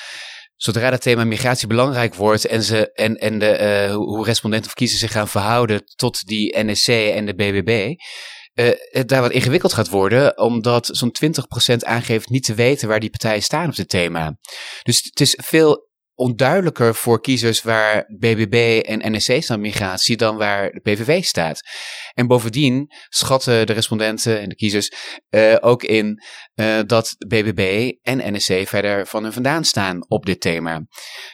[0.56, 4.76] zodra het thema migratie belangrijk wordt en, ze, en, en de, uh, hoe respondenten of
[4.76, 7.94] kiezers zich gaan verhouden tot die NSC en de BBB,
[8.54, 11.16] uh, het daar wat ingewikkeld gaat worden, omdat zo'n
[11.72, 14.36] 20% aangeeft niet te weten waar die partijen staan op dit thema.
[14.82, 15.90] Dus het is veel
[16.22, 21.60] onduidelijker voor kiezers waar BBB en NSC staan migratie dan waar de PVV staat.
[22.14, 24.92] En bovendien schatten de respondenten en de kiezers
[25.30, 26.22] uh, ook in
[26.54, 30.86] uh, dat BBB en NSC verder van hun vandaan staan op dit thema.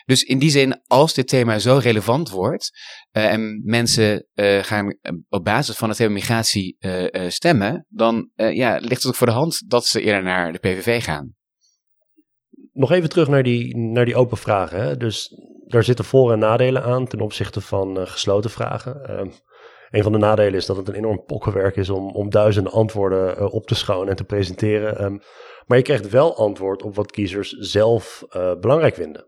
[0.05, 2.71] Dus in die zin, als dit thema zo relevant wordt
[3.13, 4.27] uh, en mensen
[4.63, 4.99] gaan
[5.29, 6.77] op basis van het thema migratie
[7.29, 11.05] stemmen, dan ja, ligt het ook voor de hand dat ze eerder naar de PVV
[11.05, 11.37] gaan
[12.79, 14.81] nog even terug naar die, naar die open vragen.
[14.81, 14.97] Hè?
[14.97, 15.35] Dus
[15.67, 19.21] daar zitten voor- en nadelen aan ten opzichte van uh, gesloten vragen.
[19.21, 19.33] Um,
[19.91, 23.39] een van de nadelen is dat het een enorm pokkenwerk is om, om duizenden antwoorden
[23.39, 25.05] uh, op te schonen en te presenteren.
[25.05, 25.21] Um,
[25.67, 29.27] maar je krijgt wel antwoord op wat kiezers zelf uh, belangrijk vinden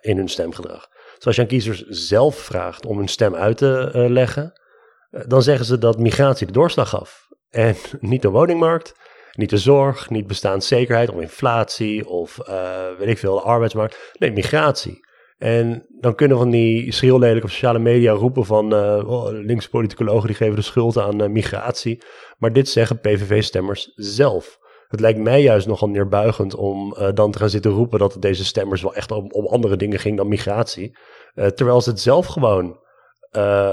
[0.00, 0.88] in hun stemgedrag.
[1.16, 4.60] Dus als je aan kiezers zelf vraagt om hun stem uit te leggen,
[5.26, 7.28] dan zeggen ze dat migratie de doorslag gaf.
[7.50, 8.94] En niet de woningmarkt,
[9.36, 14.12] niet de zorg, niet bestaanszekerheid of inflatie of uh, weet ik veel, de arbeidsmarkt.
[14.18, 15.02] Nee, migratie.
[15.38, 20.36] En dan kunnen van die schreeuwlelijk op sociale media roepen van uh, linkse politicologen die
[20.36, 22.02] geven de schuld aan uh, migratie.
[22.38, 24.58] Maar dit zeggen PVV-stemmers zelf.
[24.88, 28.82] Het lijkt mij juist nogal neerbuigend om dan te gaan zitten roepen dat deze stemmers
[28.82, 30.98] wel echt om, om andere dingen ging dan migratie.
[31.34, 32.78] terwijl ze het zelf gewoon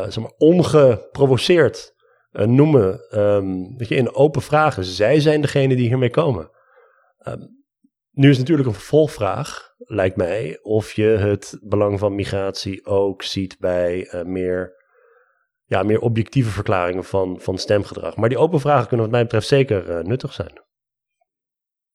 [0.08, 1.93] zeg maar, ongeprovoceerd
[2.32, 4.84] uh, noemen um, je, in open vragen.
[4.84, 6.50] Zij zijn degene die hiermee komen.
[7.28, 7.60] Um,
[8.12, 13.60] nu is natuurlijk een vervolgvraag, lijkt mij, of je het belang van migratie ook ziet
[13.60, 14.74] bij uh, meer,
[15.65, 18.15] ja, meer objectieve verklaringen van, van stemgedrag.
[18.15, 20.62] Maar die open vragen kunnen wat mij betreft zeker uh, nuttig zijn.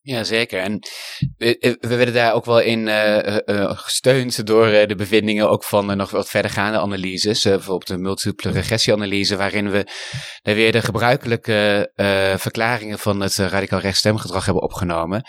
[0.06, 0.60] Ja, zeker.
[0.60, 0.78] En
[1.36, 5.96] we, we werden daar ook wel in uh, uh, gesteund door de bevindingen ook van
[5.96, 7.42] nog wat verdergaande analyses.
[7.42, 9.86] bijvoorbeeld de multiple regressieanalyse, waarin we
[10.42, 11.90] weer de gebruikelijke
[12.38, 15.22] verklaringen van het radicaal rechtsstemgedrag hebben opgenomen.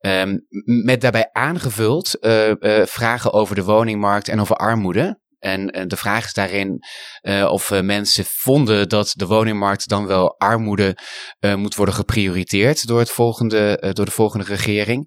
[0.00, 0.46] Um,
[0.84, 2.16] met daarbij aangevuld
[2.84, 5.22] vragen over de woningmarkt en over armoede.
[5.44, 6.84] En, en de vraag is daarin
[7.22, 10.96] uh, of uh, mensen vonden dat de woningmarkt dan wel armoede
[11.56, 15.06] moet worden geprioriteerd door, het volgende, door de volgende regering.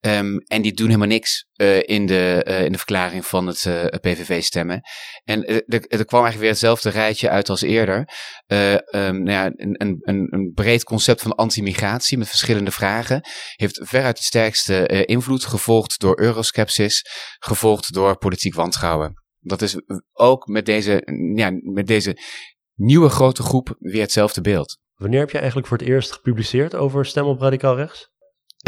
[0.00, 1.46] Um, en die doen helemaal niks
[1.80, 3.68] in, de, in de verklaring van het
[4.00, 4.80] PVV-stemmen.
[5.24, 8.08] En er, er, kwam eigenlijk weer hetzelfde rijtje uit als eerder.
[8.46, 13.20] Um, nou ja, een, een, een breed concept van anti-migratie met verschillende vragen.
[13.56, 17.04] Heeft veruit de sterkste invloed, gevolgd door euroskepsis,
[17.38, 19.80] gevolgd door politiek wantrouwen dat is
[20.12, 21.02] ook met deze,
[21.34, 22.18] ja, met deze
[22.74, 24.78] nieuwe grote groep weer hetzelfde beeld.
[24.94, 28.12] Wanneer heb je eigenlijk voor het eerst gepubliceerd over stem op radicaal rechts?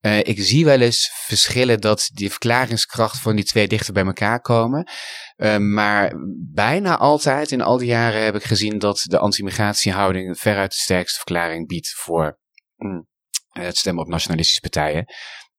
[0.00, 4.40] Uh, ik zie wel eens verschillen dat die verklaringskracht van die twee dichter bij elkaar
[4.40, 4.88] komen.
[5.36, 6.12] Uh, maar
[6.52, 11.16] bijna altijd in al die jaren heb ik gezien dat de anti-migratiehouding veruit de sterkste
[11.16, 12.38] verklaring biedt voor
[12.76, 13.06] mm,
[13.48, 15.04] het stemmen op nationalistische partijen.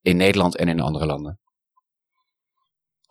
[0.01, 1.40] In Nederland en in andere landen.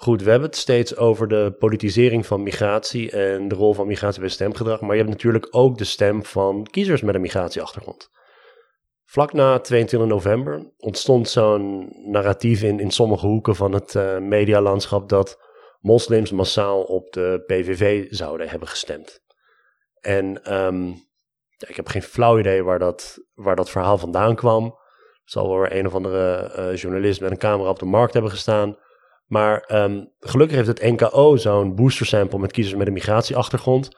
[0.03, 4.21] Goed, we hebben het steeds over de politisering van migratie en de rol van migratie
[4.21, 8.11] bij stemgedrag, maar je hebt natuurlijk ook de stem van kiezers met een migratieachtergrond.
[9.05, 15.09] Vlak na 22 november ontstond zo'n narratief in, in sommige hoeken van het uh, medialandschap
[15.09, 15.39] dat
[15.81, 19.21] moslims massaal op de PVV zouden hebben gestemd.
[20.01, 20.89] En um,
[21.69, 24.65] ik heb geen flauw idee waar dat, waar dat verhaal vandaan kwam.
[24.65, 24.73] Er
[25.25, 28.31] zal wel weer een of andere uh, journalist met een camera op de markt hebben
[28.31, 28.77] gestaan.
[29.31, 33.88] Maar um, gelukkig heeft het NKO zo'n booster sample met kiezers met een migratieachtergrond.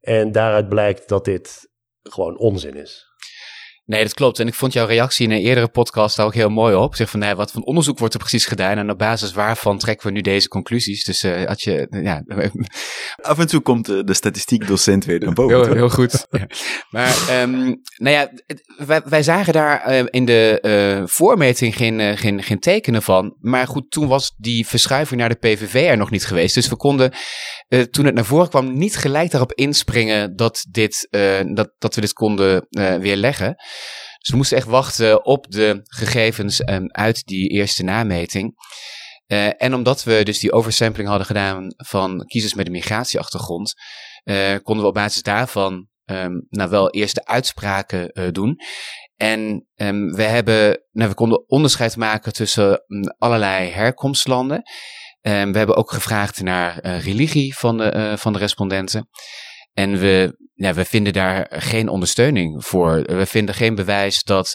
[0.00, 1.70] En daaruit blijkt dat dit
[2.02, 3.11] gewoon onzin is.
[3.92, 4.38] Nee, dat klopt.
[4.38, 6.94] En ik vond jouw reactie in een eerdere podcast ook heel mooi op.
[6.94, 10.06] Zeg van, nee, wat voor onderzoek wordt er precies gedaan en op basis waarvan trekken
[10.06, 11.04] we nu deze conclusies?
[11.04, 12.24] Dus uh, had je, ja.
[13.30, 15.64] Af en toe komt de, de statistiekdocent weer naar boven.
[15.64, 16.26] Heel, heel goed.
[16.30, 16.46] ja.
[16.90, 18.32] Maar, um, nou ja,
[18.86, 20.58] wij, wij zagen daar uh, in de
[20.98, 23.36] uh, voormeting geen, geen, geen tekenen van.
[23.40, 26.54] Maar goed, toen was die verschuiving naar de PVV er nog niet geweest.
[26.54, 27.12] Dus we konden,
[27.90, 31.08] toen het naar voren kwam, niet gelijk daarop inspringen dat, dit,
[31.54, 32.66] dat, dat we dit konden
[33.00, 33.56] weerleggen.
[34.18, 38.54] Dus we moesten echt wachten op de gegevens um, uit die eerste nameting.
[39.26, 43.74] Uh, en omdat we dus die oversampling hadden gedaan van kiezers met een migratieachtergrond,
[44.24, 48.56] uh, konden we op basis daarvan um, nou wel eerst de uitspraken uh, doen.
[49.16, 52.84] En um, we, hebben, nou, we konden onderscheid maken tussen
[53.18, 54.62] allerlei herkomstlanden.
[55.20, 59.08] We hebben ook gevraagd naar religie van de, van de respondenten.
[59.72, 63.02] En we, ja, we vinden daar geen ondersteuning voor.
[63.02, 64.54] We vinden geen bewijs dat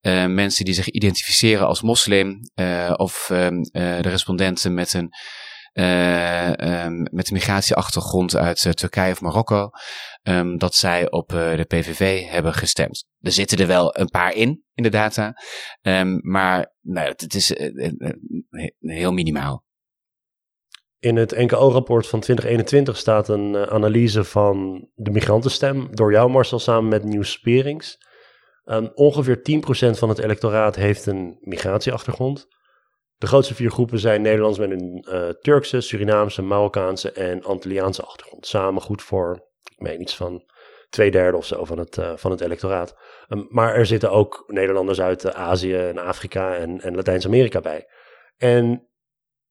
[0.00, 5.12] uh, mensen die zich identificeren als moslim uh, of uh, de respondenten met een,
[6.86, 9.70] um, met migratieachtergrond uit Turkije of Marokko,
[10.22, 13.04] um, dat zij op de PVV hebben gestemd.
[13.20, 15.32] Er zitten er wel een paar in, in de data,
[16.20, 17.52] maar nou, het is
[18.78, 19.63] heel minimaal.
[21.04, 26.58] In het NKO-rapport van 2021 staat een uh, analyse van de migrantenstem door jou, Marcel,
[26.58, 27.98] samen met Nieuws Sperings.
[28.64, 32.46] Um, ongeveer 10% van het electoraat heeft een migratieachtergrond.
[33.16, 38.46] De grootste vier groepen zijn Nederlands met een uh, Turkse, Surinaamse, Marokkaanse en Antilliaanse achtergrond.
[38.46, 40.44] Samen goed voor, ik meen iets van
[40.88, 42.96] twee derde of zo van het, uh, van het electoraat.
[43.28, 47.88] Um, maar er zitten ook Nederlanders uit Azië en Afrika en, en Latijns-Amerika bij.
[48.36, 48.88] En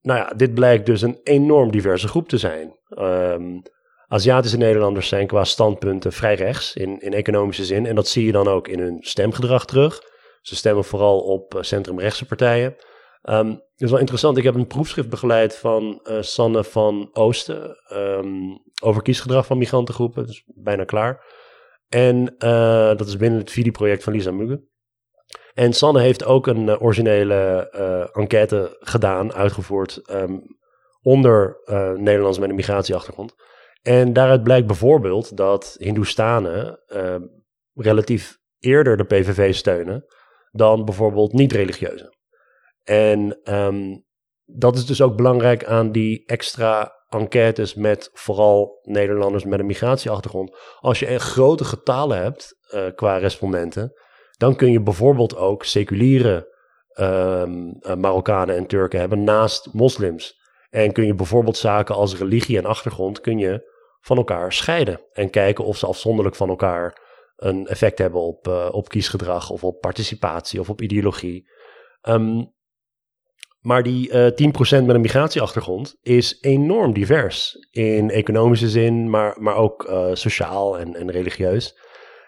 [0.03, 2.79] nou ja, dit blijkt dus een enorm diverse groep te zijn.
[2.89, 3.61] Um,
[4.07, 7.85] Aziatische Nederlanders zijn qua standpunten vrij rechts in, in economische zin.
[7.85, 10.01] En dat zie je dan ook in hun stemgedrag terug.
[10.41, 12.75] Ze stemmen vooral op uh, centrumrechtse partijen.
[13.29, 17.77] Um, het is wel interessant, ik heb een proefschrift begeleid van uh, Sanne van Oosten
[17.93, 20.21] um, over kiesgedrag van migrantengroepen.
[20.21, 21.25] Dat is bijna klaar.
[21.89, 24.63] En uh, dat is binnen het videoproject van Lisa Mugge.
[25.53, 30.41] En Sanne heeft ook een uh, originele uh, enquête gedaan, uitgevoerd um,
[31.01, 33.35] onder uh, Nederlanders met een migratieachtergrond.
[33.81, 36.79] En daaruit blijkt bijvoorbeeld dat Hindoestanen
[37.73, 40.05] relatief eerder de PVV steunen
[40.51, 42.17] dan bijvoorbeeld niet-religieuzen.
[42.83, 44.05] En um,
[44.45, 50.57] dat is dus ook belangrijk aan die extra enquêtes met vooral Nederlanders met een migratieachtergrond.
[50.79, 52.57] Als je grote getalen hebt
[52.95, 53.93] qua respondenten,
[54.37, 56.51] dan kun je bijvoorbeeld ook seculiere
[56.99, 60.41] um, Marokkanen en Turken hebben naast moslims.
[60.69, 65.01] En kun je bijvoorbeeld zaken als religie en achtergrond kun je van elkaar scheiden.
[65.11, 67.01] En kijken of ze afzonderlijk van elkaar
[67.35, 71.49] een effect hebben op, uh, op kiesgedrag of op participatie of op ideologie.
[72.01, 72.51] Um,
[73.59, 74.33] maar die uh, eh,
[74.81, 77.67] 10% met een migratieachtergrond is enorm divers.
[77.71, 81.79] In economische zin, maar, maar ook sociaal en, en religieus.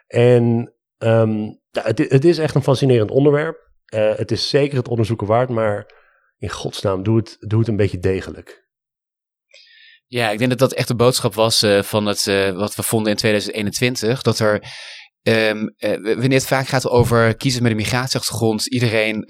[0.08, 3.66] En ja, het, het, is echt een fascinerend onderwerp.
[3.94, 5.92] Uh, het is zeker het onderzoeken waard, maar
[6.38, 8.64] in godsnaam, doe het, doe het een beetje degelijk.
[10.08, 12.84] Ja, ik denk dat dat echt de boodschap was uh, van het, uh, wat we
[12.84, 14.22] vonden in 2021.
[14.22, 14.74] Dat er
[15.24, 15.52] uh,
[16.02, 19.24] wanneer het vaak gaat over kiezen met een migratieachtergrond, iedereen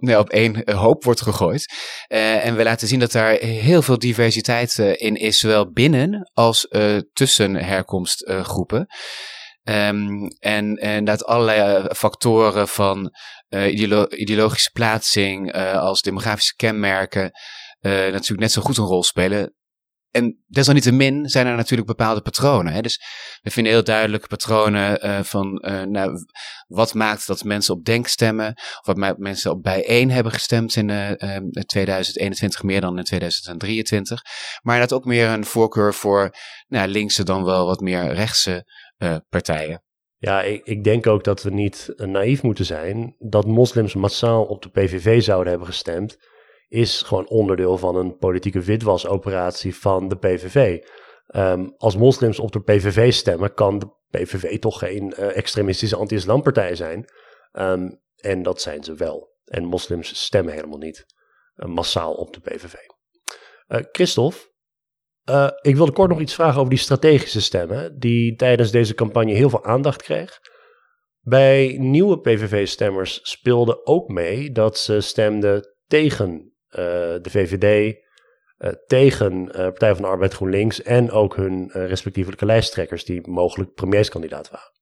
[0.00, 1.74] nee, op één hoop wordt gegooid.
[2.08, 6.68] En we laten zien dat daar heel veel diversiteit in is, zowel binnen als
[7.12, 8.86] tussen herkomstgroepen.
[9.68, 13.14] Um, en, en dat allerlei eh, factoren van
[13.48, 17.30] ideolo ideologische plaatsing uh, als demografische kenmerken
[17.80, 19.54] natuurlijk net zo goed een rol spelen.
[20.10, 22.72] En desalniettemin zijn er natuurlijk bepaalde patronen.
[22.72, 22.80] Hè?
[22.80, 23.00] Dus
[23.42, 25.52] we vinden heel duidelijke patronen van
[25.88, 26.12] nou,
[26.66, 28.52] wat maakt dat mensen op denk stemmen.
[28.56, 31.10] Of wat mensen op bijeen hebben gestemd in uh,
[31.66, 34.22] 2021 meer dan in 2023.
[34.62, 36.34] Maar dat ook meer een voorkeur voor
[36.66, 38.66] nou, linkse dan wel wat meer rechtse
[39.28, 39.82] partijen.
[40.16, 43.14] Ja, ik, ik, denk ook dat we niet naïef moeten zijn.
[43.18, 46.18] Dat moslims massaal op de PVV zouden hebben gestemd,
[46.68, 50.82] is gewoon onderdeel van een politieke witwasoperatie van de PVV.
[51.36, 56.74] Um, als moslims op de PVV stemmen, kan de PVV toch geen uh, extremistische anti-islampartij
[56.74, 57.04] zijn.
[57.52, 59.36] Um, en dat zijn ze wel.
[59.44, 61.06] En moslims stemmen helemaal niet
[61.54, 62.74] massaal op de PVV.
[63.68, 64.38] Uh, Christophe,
[65.28, 69.32] uh, ik wilde kort nog iets vragen over die strategische stemmen, die tijdens deze campagne
[69.32, 70.38] heel veel aandacht kreeg.
[71.20, 76.30] Bij nieuwe PVV-stemmers speelde ook mee dat ze stemden tegen
[76.70, 76.76] uh,
[77.22, 77.96] de VVD,
[78.58, 84.50] uh, tegen Partij van de Arbeid GroenLinks en ook hun respectievelijke lijsttrekkers die mogelijk premierskandidaat
[84.50, 84.72] waren.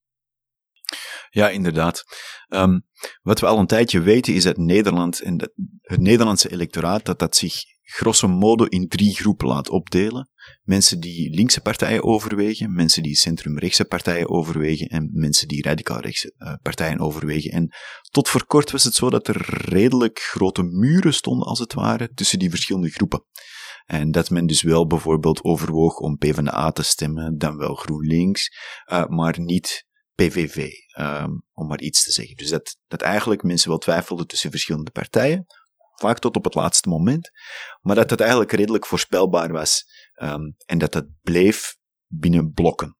[1.31, 2.05] Ja, inderdaad.
[2.49, 2.87] Um,
[3.23, 7.37] wat we al een tijdje weten is dat Nederland en het Nederlandse electoraat dat dat
[7.37, 10.31] zich grosso modo in drie groepen laat opdelen.
[10.63, 16.55] Mensen die linkse partijen overwegen, mensen die centrumrechtse partijen overwegen en mensen die radicaal-rechtse uh,
[16.63, 17.51] partijen overwegen.
[17.51, 17.75] En
[18.11, 22.13] tot voor kort was het zo dat er redelijk grote muren stonden, als het ware,
[22.15, 23.25] tussen die verschillende groepen.
[23.87, 28.51] En dat men dus wel bijvoorbeeld overwoog om PvdA te stemmen, dan wel GroenLinks,
[28.93, 32.37] uh, maar niet PVV, um, om maar iets te zeggen.
[32.37, 35.47] Dus dat, dat eigenlijk mensen wel twijfelden tussen verschillende partijen,
[35.95, 37.31] vaak tot op het laatste moment,
[37.81, 39.85] maar dat het eigenlijk redelijk voorspelbaar was
[40.23, 42.97] um, en dat dat bleef binnen blokken.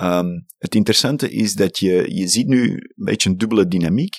[0.00, 4.14] Um, het interessante is dat je, je ziet nu een beetje een dubbele dynamiek.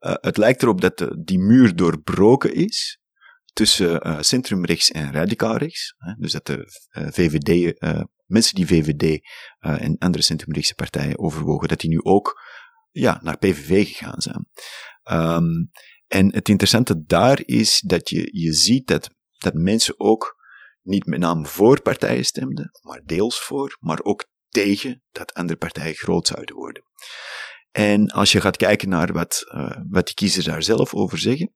[0.00, 3.00] Uh, het lijkt erop dat die muur doorbroken is
[3.52, 5.94] tussen uh, centrumrechts en radicaalrechts.
[6.18, 6.56] Dus dat de
[6.90, 7.78] uh, VVD
[8.32, 9.02] mensen die VVD
[9.58, 12.40] eh, en andere centrumrechtse partijen overwogen, dat die nu ook
[12.90, 14.48] ja, naar PVV gegaan zijn.
[15.10, 15.70] Um,
[16.06, 20.40] en het interessante daar is dat je, je ziet dat, dat mensen ook
[20.82, 25.94] niet met name voor partijen stemden, maar deels voor, maar ook tegen dat andere partijen
[25.94, 26.82] groot zouden worden.
[27.70, 31.54] En als je gaat kijken naar wat, uh, wat die kiezers daar zelf over zeggen,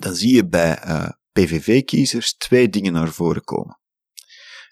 [0.00, 3.80] dan zie je bij eh, PVV-kiezers twee dingen naar voren komen.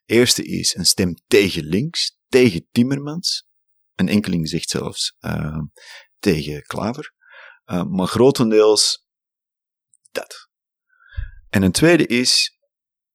[0.05, 3.49] Eerste is een stem tegen links, tegen Timmermans.
[3.95, 5.59] Een enkeling zegt zelfs uh,
[6.19, 7.13] tegen Klaver.
[7.89, 9.07] Maar grotendeels
[10.11, 10.49] dat.
[11.49, 12.58] En een tweede is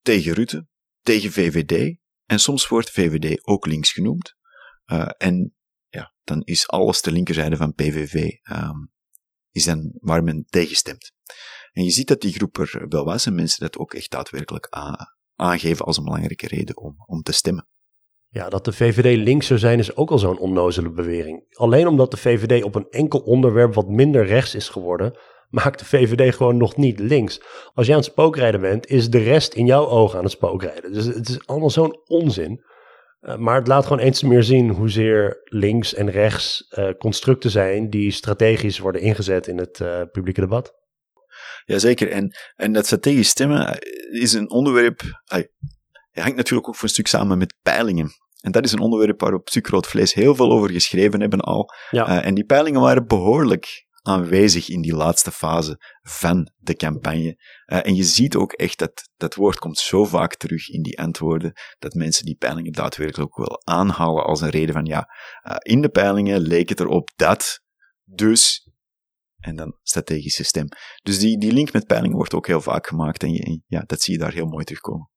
[0.03, 0.67] tegen Rutte,
[1.01, 1.97] tegen VVD.
[2.25, 4.35] En soms wordt VVD ook links genoemd.
[4.85, 5.55] Uh, en
[5.87, 8.91] ja, dan is alles de linkerzijde van PVV um,
[9.51, 11.11] is dan waar men tegenstemt.
[11.71, 14.67] En je ziet dat die groep er wel was en mensen dat ook echt daadwerkelijk
[15.35, 17.67] aangeven als een belangrijke reden om, om te stemmen.
[18.27, 21.45] Ja, dat de VVD links zou zijn is ook al zo'n onnozele bewering.
[21.49, 25.19] Alleen omdat de VVD op een enkel onderwerp wat minder rechts is geworden,
[25.53, 27.41] maakt de VVD gewoon nog niet links.
[27.73, 30.93] Als jij aan het spookrijden bent, is de rest in jouw ogen aan het spookrijden.
[30.93, 32.63] Dus het is allemaal zo'n onzin.
[33.21, 37.89] Uh, maar het laat gewoon eens meer zien hoezeer links en rechts uh, constructen zijn
[37.89, 40.73] die strategisch worden ingezet in het uh, publieke debat.
[41.65, 43.79] Jazeker, en, en dat strategisch stemmen
[44.11, 45.49] is een onderwerp, ay,
[46.11, 48.11] hangt natuurlijk ook voor een stuk samen met peilingen.
[48.41, 51.19] En dat is een onderwerp waar we op Stuk Rood Vlees heel veel over geschreven
[51.19, 51.69] hebben al.
[51.89, 52.23] Ja.
[52.23, 57.37] En die peilingen waren behoorlijk aanwezig in die laatste fase van de campagne.
[57.65, 60.99] Uh, en je ziet ook echt dat dat woord komt zo vaak terug in die
[60.99, 65.07] antwoorden, dat mensen die peilingen daadwerkelijk ook wel aanhalen als een reden van ja,
[65.47, 67.61] uh, in de peilingen leek het erop dat,
[68.03, 68.71] dus
[69.39, 70.67] en dan strategische stem.
[71.03, 74.13] Dus die, die link met peilingen wordt ook heel vaak gemaakt en ja, dat zie
[74.13, 75.09] je daar heel mooi terugkomen.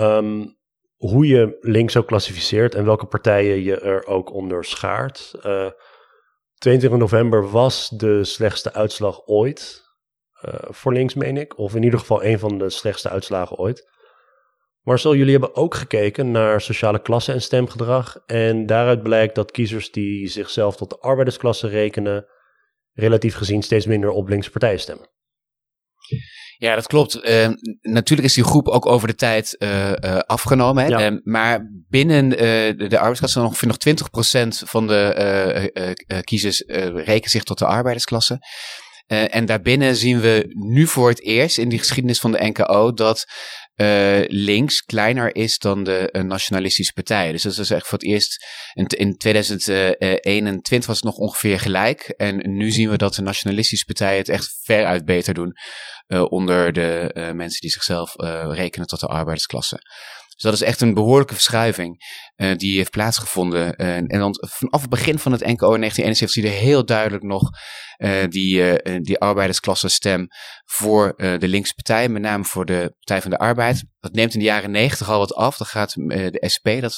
[0.00, 0.58] Um,
[0.96, 5.32] hoe je links ook klassificeert en welke partijen je er ook onder schaart.
[5.42, 5.70] Uh,
[6.66, 9.84] 22 november was de slechtste uitslag ooit
[10.44, 11.58] uh, voor links, meen ik.
[11.58, 13.88] Of in ieder geval een van de slechtste uitslagen ooit.
[14.82, 18.22] Marcel, jullie hebben ook gekeken naar sociale klasse en stemgedrag.
[18.26, 22.26] En daaruit blijkt dat kiezers die zichzelf tot de arbeidersklasse rekenen,
[22.92, 25.08] relatief gezien steeds minder op linkse partijen stemmen.
[26.58, 27.24] Ja, dat klopt.
[27.28, 27.48] Uh,
[27.82, 30.84] natuurlijk is die groep ook over de tijd uh, uh, afgenomen.
[30.84, 30.88] Hè?
[30.88, 31.10] Ja.
[31.10, 33.76] Uh, maar binnen de, de arbeidsklasse ongeveer nog
[34.64, 38.38] 20% van de kiezers rekenen zich tot de arbeidersklasse.
[39.06, 43.26] En daarbinnen zien we nu voor het eerst in die geschiedenis van de NKO dat
[43.76, 47.32] uh, links kleiner is dan de uh, nationalistische partijen.
[47.32, 48.46] Dus dat is echt voor het eerst.
[48.74, 52.00] In, in 2021 was het nog ongeveer gelijk.
[52.16, 55.52] En nu zien we dat de nationalistische partijen het echt veruit beter doen.
[56.28, 58.14] Onder de mensen die zichzelf
[58.50, 59.78] rekenen tot de arbeidersklasse.
[60.36, 62.04] Dus dat is echt een behoorlijke verschuiving
[62.36, 63.74] uh, die heeft plaatsgevonden.
[63.76, 67.22] Uh, en dan vanaf het begin van het NKO in 1971 zie je heel duidelijk
[67.22, 67.50] nog
[67.98, 70.26] uh, die, die arbeidersklasse stem
[70.64, 73.84] voor de linkse partij, met name voor de Partij van de Arbeid.
[74.00, 75.56] Dat neemt in de jaren 90 al wat af.
[75.56, 76.96] Dan gaat de SP dat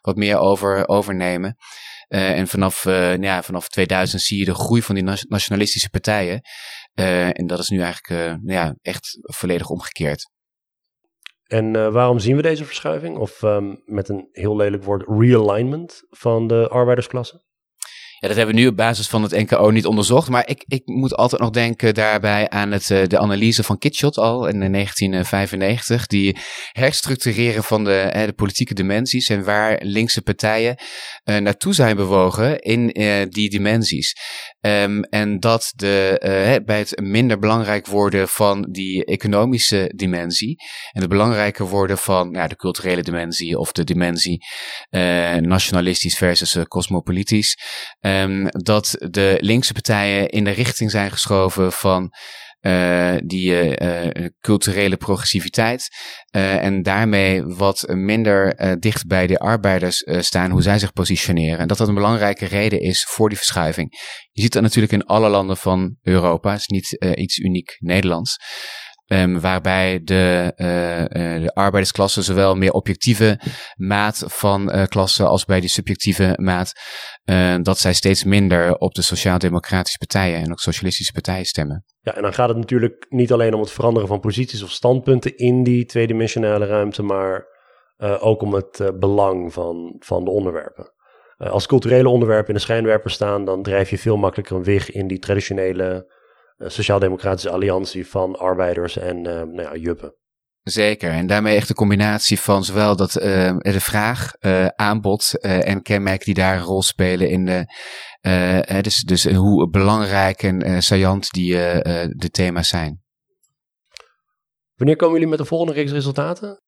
[0.00, 1.56] wat meer over, overnemen.
[2.08, 6.40] En vanaf, uh, ja, vanaf 2000 zie je de groei van die nationalistische partijen.
[7.32, 10.30] En dat is nu eigenlijk ja, echt volledig omgekeerd.
[11.50, 13.16] En uh, waarom zien we deze verschuiving?
[13.16, 17.40] Of um, met een heel lelijk woord, realignment van de arbeidersklasse?
[18.20, 20.28] Ja, dat hebben we nu op basis van het NKO niet onderzocht.
[20.28, 24.18] Maar ik, ik moet altijd nog denken daarbij aan het, uh, de analyse van Kitschot
[24.18, 26.06] al in 1995.
[26.06, 26.36] Die
[26.72, 30.76] herstructureren van de, uh, de politieke dimensies en waar linkse partijen
[31.24, 32.86] naartoe zijn bewogen in
[33.28, 34.16] die dimensies.
[34.60, 40.56] Um, en dat de, bij het minder belangrijk worden van die economische dimensie
[40.92, 44.44] en het belangrijker worden van nou, de culturele dimensie of de dimensie
[45.40, 47.56] nationalistisch versus cosmopolitisch,
[48.10, 52.12] ehm, dat de linkse partijen in de richting zijn geschoven van
[52.60, 55.88] uh, die uh, culturele progressiviteit.
[56.30, 61.58] En daarmee wat minder dicht bij de arbeiders staan, hoe zij zich positioneren.
[61.58, 63.88] En dat dat een belangrijke reden is voor die verschuiving.
[64.32, 66.50] Je ziet dat natuurlijk in alle landen van Europa.
[66.50, 68.36] Het is niet iets uniek Nederlands.
[69.12, 73.40] Um, waarbij de, uh, uh, de arbeidersklasse zowel meer objectieve
[73.76, 76.72] maat van uh, klasse als bij die subjectieve maat,
[77.62, 81.84] dat zij steeds minder op de sociaal-democratische partijen en ook socialistische partijen stemmen.
[82.00, 85.36] Ja, en dan gaat het natuurlijk niet alleen om het veranderen van posities of standpunten
[85.36, 87.44] in die tweedimensionale ruimte, maar
[88.20, 90.92] ook om het belang van, van de onderwerpen.
[91.36, 95.06] als culturele onderwerpen in de schijnwerper staan, dan drijf je veel makkelijker een weg in
[95.06, 96.18] die traditionele
[96.66, 100.14] sociaal-democratische alliantie van arbeiders en uh, nou ja, juppen.
[100.62, 104.32] Zeker, en daarmee echt de combinatie van zowel dat, uh, de vraag,
[104.74, 110.82] aanbod en kenmerken die daar een rol spelen in de, dus, dus hoe belangrijk en
[110.82, 113.02] saillant die de thema's zijn.
[114.74, 116.60] Wanneer komen jullie met de volgende reeks resultaten?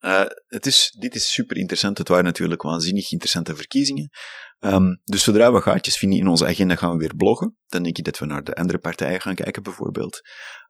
[0.00, 1.98] Uh, het is, dit is super interessant.
[1.98, 4.10] Het waren natuurlijk waanzinnig interessante verkiezingen.
[4.58, 7.58] Um, dus zodra we gaatjes vinden in onze agenda, gaan we weer bloggen.
[7.66, 10.20] Dan denk ik dat we naar de andere partijen gaan kijken, bijvoorbeeld.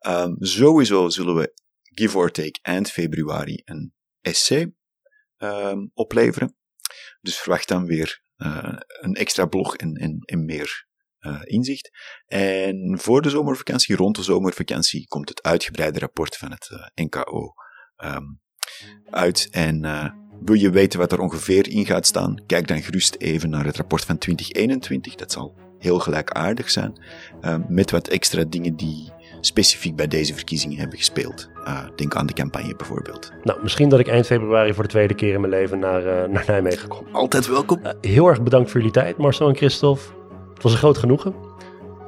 [0.07, 4.73] Um, sowieso zullen we, give or take, eind februari een essay
[5.37, 6.55] um, opleveren.
[7.21, 10.87] Dus verwacht dan weer uh, een extra blog en, en, en meer
[11.19, 11.89] uh, inzicht.
[12.25, 17.53] En voor de zomervakantie, rond de zomervakantie, komt het uitgebreide rapport van het NKO
[19.09, 19.47] uit.
[19.51, 20.05] En uh,
[20.45, 22.41] wil je weten wat er ongeveer in gaat staan?
[22.45, 25.15] Kijk dan gerust even naar het rapport van 2021.
[25.15, 26.93] Dat zal heel gelijkaardig zijn.
[27.41, 29.11] Uh, met wat extra dingen die
[29.41, 31.49] specifiek bij deze verkiezingen hebben gespeeld.
[31.67, 33.31] Uh, denk aan de campagne bijvoorbeeld.
[33.43, 36.29] Nou, misschien dat ik eind februari voor de tweede keer in mijn leven naar, uh,
[36.33, 37.05] naar Nijmegen kom.
[37.11, 37.79] Altijd welkom.
[37.83, 40.01] Uh, heel erg bedankt voor jullie tijd, Marcel en Christophe.
[40.53, 41.33] Het was een groot genoegen.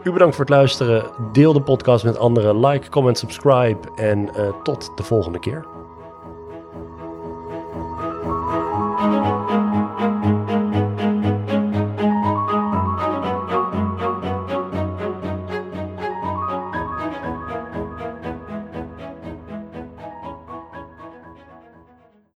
[0.04, 1.06] U bedankt voor het luisteren.
[1.32, 2.66] Deel de podcast met anderen.
[2.66, 3.80] Like, comment, subscribe.
[3.96, 4.30] En
[4.64, 5.73] tot de volgende keer.